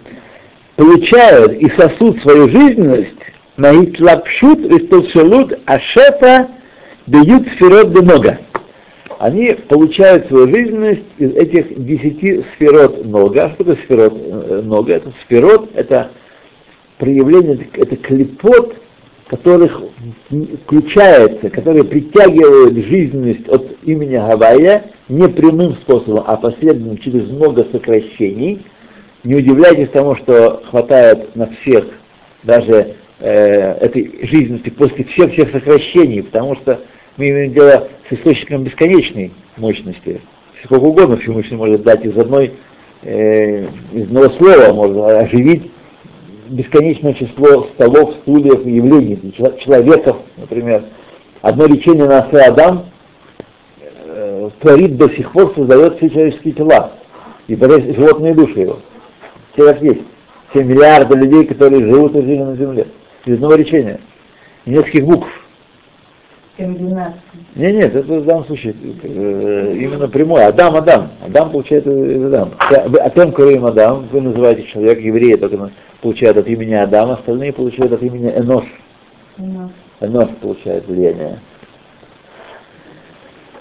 [0.76, 3.14] получают и сосут свою жизненность
[3.56, 6.48] на итлапшут, истолшелут, ашефа,
[7.06, 8.38] бьют сферот много.
[9.18, 13.50] Они получают свою жизненность из этих десяти сферот нога.
[13.50, 14.94] Что такое сферот э, нога?
[14.94, 16.12] Это сферот, это
[16.98, 18.76] проявление, это клепот,
[19.26, 19.82] которых
[20.64, 28.64] включается, которые притягивают жизненность от имени Гавайя не прямым способом, а последовательно через много сокращений.
[29.24, 31.86] Не удивляйтесь тому, что хватает на всех
[32.44, 36.80] даже э, этой жизненности после всех всех сокращений, потому что
[37.18, 40.20] мы имеем дело с источником бесконечной мощности.
[40.64, 42.54] Сколько угодно Всевышний может дать из одной,
[43.02, 45.70] э, из одного слова, можно оживить
[46.48, 50.84] бесконечное число столов, стульев явлений, человеков, например.
[51.42, 52.86] Одно лечение на Адам
[53.80, 56.92] э, творит до сих пор, создает все человеческие тела
[57.48, 58.78] и животные души его.
[59.52, 60.02] Все как есть.
[60.50, 62.86] Все миллиарды людей, которые живут и жили на земле.
[63.26, 64.00] Из одного лечения.
[64.66, 65.47] Нескольких букв.
[66.58, 67.22] Комбинация.
[67.54, 70.44] Нет, нет, это в данном случае э, именно прямой.
[70.44, 71.10] Адам, Адам.
[71.24, 72.50] Адам получает из Адам.
[73.00, 75.70] Атем Курим Адам, вы называете человека еврея, только
[76.02, 78.64] получает от имени Адама, остальные получают от имени Энош.
[79.38, 79.70] Энош.
[80.00, 81.38] Энош получает влияние.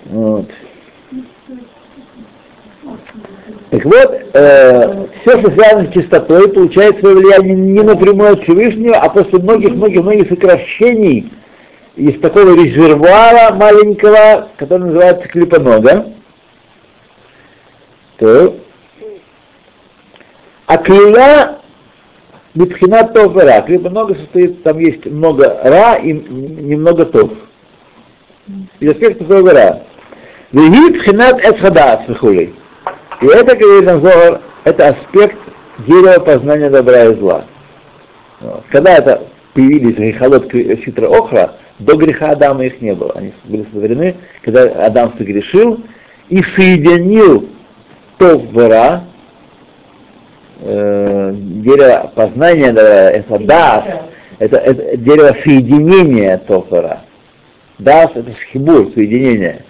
[0.05, 0.47] Вот.
[3.69, 8.95] Так вот, э, все, что связано с чистотой, получает свое влияние не напрямую от Всевышнего,
[8.95, 11.31] а после многих-многих-многих сокращений
[11.97, 16.13] из такого резервуара маленького, который называется клипонога.
[18.17, 18.55] То.
[20.67, 21.59] А клея
[22.53, 23.61] Митхинат тов и ра.
[23.61, 27.31] Клипонога состоит, там есть много ра и немного тов.
[28.79, 29.83] Из аспекта тов и ра.
[30.51, 32.53] Вегит пхинат эцхадас вихулей.
[33.21, 35.37] И это, говорит Назор, это аспект
[35.79, 37.45] дерева познания добра и зла.
[38.69, 43.11] Когда это появились грехолот ситра охра, до греха Адама их не было.
[43.15, 45.83] Они были сотворены, когда Адам согрешил
[46.29, 47.49] и соединил
[48.17, 49.03] то вера,
[50.59, 53.83] э, дерево познания добра, это дас,
[54.39, 57.01] это, это дерево соединения тофера.
[57.77, 59.63] Дас это схибур, соединение.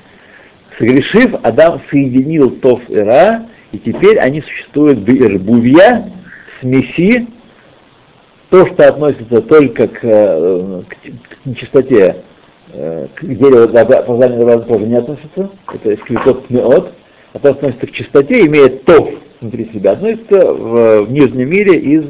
[0.78, 6.10] Согрешив, Адам соединил Тов и Ра, и теперь они существуют в Ирбувья,
[6.62, 7.28] смеси,
[8.50, 12.24] то, что относится только к, э, к, к нечистоте,
[12.74, 16.94] э, к дереву познания добра тоже не относится, это исключит меот,
[17.34, 19.10] а то относится к чистоте, имеет тов
[19.42, 22.06] внутри себя, относится в, в нижнем мире из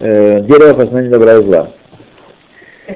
[0.00, 1.70] э, дерева познания добра и зла.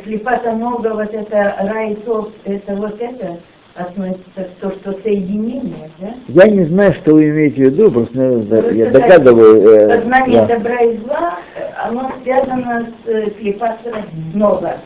[0.05, 3.39] Клипата много, вот это рай тов, это вот это?
[3.75, 6.15] Относится к то, что соединение, да?
[6.29, 9.63] Я не знаю, что вы имеете в виду, просто Ну, я это догадываю.
[9.63, 10.57] э, Сознание да.
[10.57, 13.95] добра и зла, э, оно связано с э, клипацией
[14.35, 14.77] много.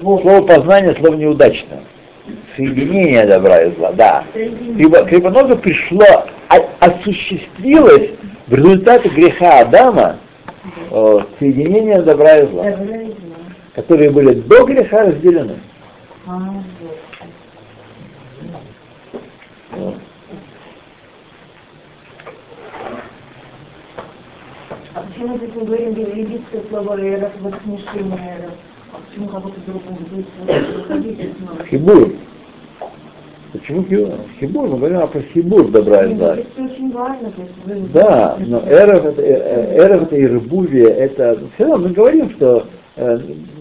[0.00, 1.80] Слово познание, слово неудачное.
[2.56, 4.24] Соединение добра и зла, да.
[4.34, 6.04] Много пришло,
[6.48, 8.10] а- осуществилось
[8.46, 10.16] в результате греха Адама
[10.90, 13.14] э, соединение добра и зла, Добра и зла.
[13.74, 15.56] которые были до греха разделены.
[16.26, 16.32] А.
[24.94, 28.54] А почему здесь мы говорим юридическое слово «эрос», вот смешение «эрос»?
[28.92, 30.26] А почему кого-то другого будет
[31.68, 32.12] Хибур.
[33.52, 34.10] Почему хибур?
[34.38, 36.36] Хибур, мы говорим про хибур добра и зла.
[36.36, 37.32] Это очень важно.
[37.36, 42.66] есть Да, но эров это, э, эров это ирбувие, это все равно мы говорим, что
[42.96, 43.18] э,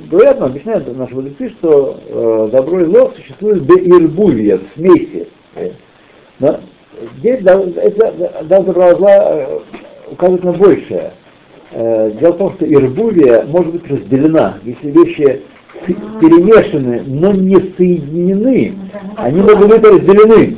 [0.09, 5.27] говорят нам, объясняют наши мудрецы, что э, добро и зло существует до ирбувия, в смеси.
[6.39, 6.59] Но
[7.19, 9.59] здесь да, это да, добро и зла э,
[10.11, 11.13] указывает на большее.
[11.71, 14.57] Э, дело в том, что ирбувия может быть разделена.
[14.63, 15.41] Если вещи
[15.85, 18.75] перемешаны, но не соединены,
[19.15, 20.57] они могут быть разделены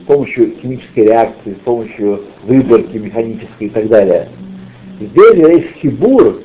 [0.00, 4.28] с помощью химической реакции, с помощью выборки механической и так далее.
[5.00, 6.40] Здесь, когда есть хибур,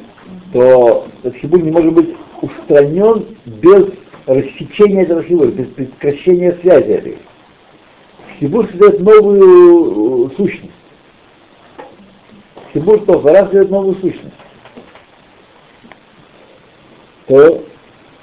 [0.52, 2.10] то этот хибур не может быть
[2.42, 3.86] устранен без
[4.26, 7.18] рассечения этого хибура, без прекращения связи этой.
[8.42, 10.72] Хибур создает новую э, сущность.
[12.74, 14.34] Хибур то раз создает новую сущность.
[17.28, 17.64] То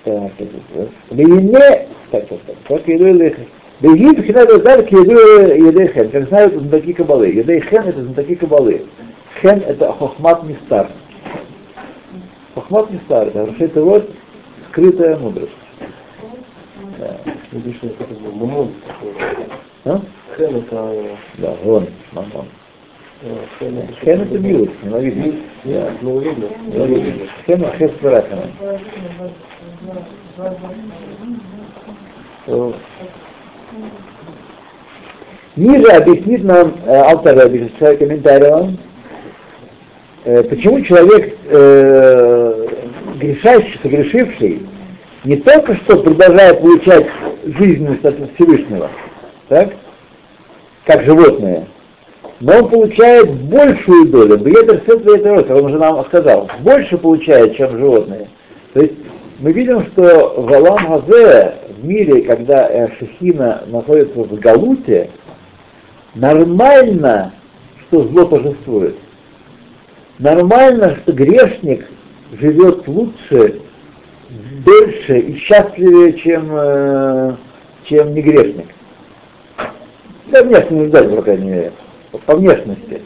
[0.02, 0.88] так, так.
[1.12, 3.46] Вине, так, так, так, как еду элехем.
[3.80, 6.10] Вегит бхинат азар к еду едейхен.
[6.10, 7.28] Как знают знатоки кабалы.
[7.28, 8.86] Едейхен это знатоки кабалы.
[9.40, 10.90] Хен это хохмат мистар.
[12.54, 14.10] Хохмат мистар, это это вот
[14.68, 15.52] скрытая мудрость.
[16.98, 17.20] Да.
[19.84, 19.94] Обычно это как бы мамон такой.
[19.94, 20.00] А?
[20.36, 22.46] Хэн это Да, вон, мамон.
[23.58, 25.34] Хен это милость, ненавидно.
[26.02, 26.48] Ну, видно.
[27.46, 28.44] Хен хес барахана.
[35.56, 38.78] Ниже объяснит нам э, автор объясняет комментарием,
[40.24, 42.66] э, почему человек э,
[43.16, 44.62] грешащий, согрешивший,
[45.24, 47.06] не только что продолжает получать
[47.44, 48.88] жизненность от Всевышнего,
[49.48, 49.74] так,
[50.84, 51.66] как животное,
[52.40, 58.28] но он получает большую долю, Бьетер Сет он уже нам сказал, больше получает, чем животные.
[58.74, 58.94] То есть
[59.40, 65.10] мы видим, что в Алам Хазе, в мире, когда Шехина находится в Галуте,
[66.14, 67.32] нормально,
[67.82, 68.96] что зло торжествует.
[70.18, 71.86] Нормально, что грешник
[72.32, 73.60] живет лучше,
[74.64, 77.36] дольше и счастливее, чем, э,
[77.84, 78.66] чем не грешник.
[80.30, 81.72] Да, внешне не по крайней мере.
[82.26, 83.00] По внешности.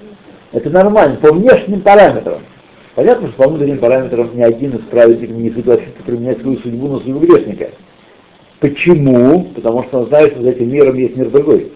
[0.53, 2.41] Это нормально, по внешним параметрам.
[2.95, 6.99] Понятно, что по внутренним параметрам ни один из праведников не согласится применять свою судьбу на
[6.99, 7.71] судьбу грешника.
[8.61, 9.45] Почему?
[9.55, 11.73] Потому что он знает, что за этим миром есть мир другой.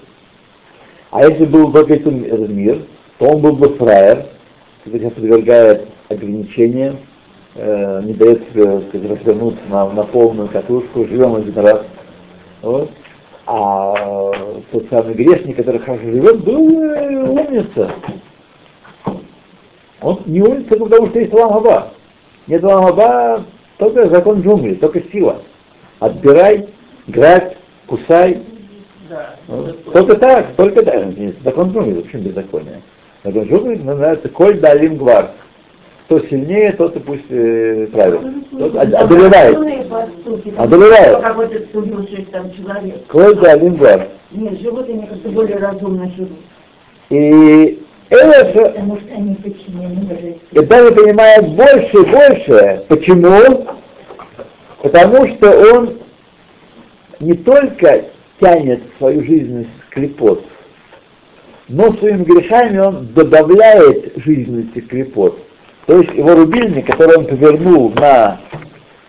[1.11, 2.83] А если был только этот мир,
[3.19, 4.27] то он был бы фраер,
[4.85, 6.99] который подвергает ограничениям,
[7.55, 11.83] э, не дает себе сказать, развернуться на, на полную катушку, живем один раз.
[12.63, 12.91] Вот.
[13.47, 14.33] А
[14.73, 17.91] тот самый грешник, который хорошо живет, был э, умница.
[20.01, 21.93] Он не умница, потому что есть Ламаба.
[22.49, 23.45] Нет Ламаба,
[23.79, 25.43] только закон джунгли, только сила.
[26.01, 26.69] Отбирай,
[27.07, 28.43] грабь, кусай.
[29.09, 29.37] Да.
[29.93, 31.05] Только так, только так.
[31.45, 32.83] Закон джунгли, в общем беззаконие.
[33.23, 35.31] Закон джунгли называется коль далим гвар
[36.07, 38.21] кто сильнее, тот и пусть э, правит.
[38.57, 39.57] Тот одолевает.
[40.57, 41.25] Одолевает.
[43.49, 44.03] Один глаз.
[44.31, 46.39] Нет, животные, мне кажется, более разумно живут.
[47.11, 52.85] И это, Потому что они подчинены И даже понимает больше и больше.
[52.89, 53.67] Почему?
[54.83, 55.99] Потому что он
[57.19, 58.05] не только
[58.41, 60.45] тянет свою жизненность клепот,
[61.69, 65.46] но своими грехами он добавляет жизненности клепот.
[65.87, 68.41] То есть его рубильник, который он повернул на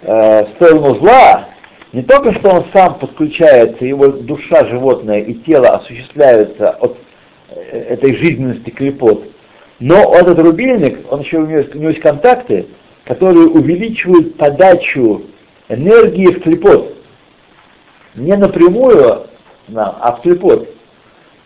[0.03, 1.49] э, сторону зла,
[1.91, 6.97] не только что он сам подключается, его душа животное и тело осуществляются от
[7.49, 9.23] э, этой жизненности клепот,
[9.79, 12.67] но этот рубильник, он еще у него, у него есть контакты,
[13.05, 15.23] которые увеличивают подачу
[15.69, 16.93] энергии в клепот.
[18.13, 19.27] Не напрямую,
[19.75, 20.69] а в клепот.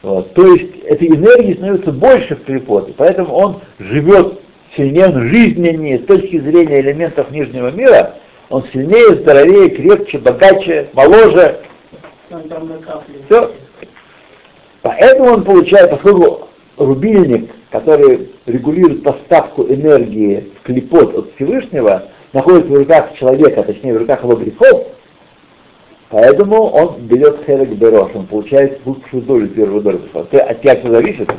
[0.01, 0.33] Вот.
[0.33, 4.40] То есть этой энергии становится больше в клепот, поэтому он живет
[4.75, 8.15] сильнее, он жизненнее с точки зрения элементов нижнего мира,
[8.49, 11.59] он сильнее, здоровее, крепче, богаче, моложе.
[13.25, 13.51] Все.
[14.81, 22.03] Поэтому он получает, поскольку рубильник, который регулирует поставку энергии в клепот от Всевышнего,
[22.33, 24.87] находится в руках человека, точнее в руках его грехов,
[26.09, 30.01] поэтому он берет херек берош, он получает лучшую долю, первую долю.
[30.13, 31.31] От тебя все зависит,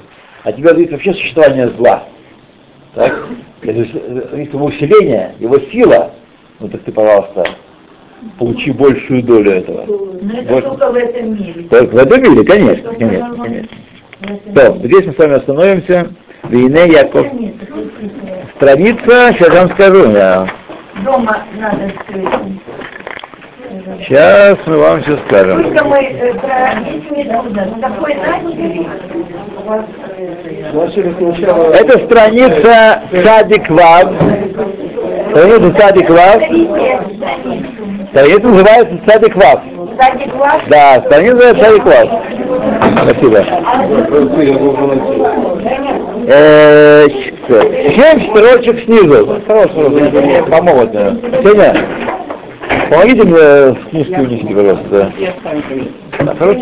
[0.44, 2.04] от тебя зависит вообще существование зла.
[2.94, 3.26] Так?
[3.62, 6.12] Если его усиление, его сила,
[6.60, 7.44] ну так ты, пожалуйста,
[8.38, 9.84] получи большую долю этого.
[10.20, 10.68] Но это Больше.
[10.68, 11.62] только в этом мире.
[11.70, 13.68] Только в этом мире, конечно, конечно, конечно.
[14.54, 16.08] То, здесь мы с вами остановимся.
[16.48, 17.26] Вине Яков.
[18.56, 20.10] Страница, сейчас вам скажу.
[20.10, 20.46] Я...
[21.04, 22.28] Дома надо все
[24.00, 25.60] Сейчас мы вам все скажем.
[25.60, 25.70] Э,
[30.72, 34.12] начали, это страница Садик Вав.
[35.30, 36.42] Страница Садик Вав.
[38.10, 39.60] Страница называется Садик Вав.
[40.68, 42.08] Да, страница называется Садик Вав.
[43.02, 43.38] Спасибо.
[46.28, 47.06] Э,
[47.48, 49.40] семь строчек снизу.
[49.46, 50.92] Хорошо, мне помогут.
[51.42, 51.74] Сеня,
[52.90, 55.12] помогите мне книжки унести, пожалуйста.
[56.38, 56.60] Хорошо?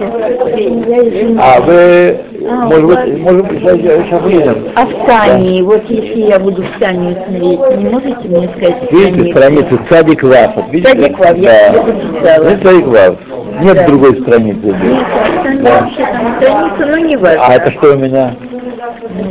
[1.39, 4.69] А вы, а, может быть, может быть, сейчас выйдем.
[4.75, 5.65] А в Тане, да.
[5.65, 8.93] вот если я буду в Тане смотреть, не можете мне сказать?
[8.93, 10.55] Видите страницу Цадик Вав?
[10.55, 11.83] Цадик Вав, я да.
[11.83, 12.57] прочитала.
[12.63, 13.17] Цадик Вав.
[13.61, 13.87] Нет да.
[13.87, 14.67] другой страницы.
[14.67, 15.81] Нет, да.
[15.81, 17.47] вообще там страница, но не важно.
[17.47, 18.35] А это что у меня?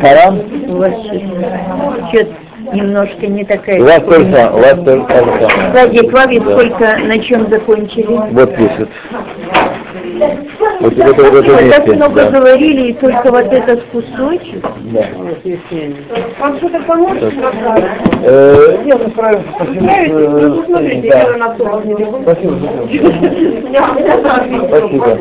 [0.02, 0.42] Коран?
[0.68, 0.94] У вас
[2.12, 3.82] что-то немножко не такая.
[3.82, 4.50] У вас самое.
[4.50, 5.48] У вас тоже самое.
[5.48, 8.20] Кстати, Клаве сколько, на чем закончили?
[8.32, 8.90] Вот пишет.
[10.80, 12.32] Вот, это, вот это так много да.
[12.32, 14.66] говорили, и только вот этот кусочек.
[14.92, 15.06] Да.
[16.40, 17.34] Вам что-то поможет?
[18.24, 19.50] Э, нет, мы справимся.
[19.56, 20.64] Спасибо.
[20.66, 21.12] Смотрите,
[22.24, 22.56] Спасибо.
[24.68, 25.18] Спасибо.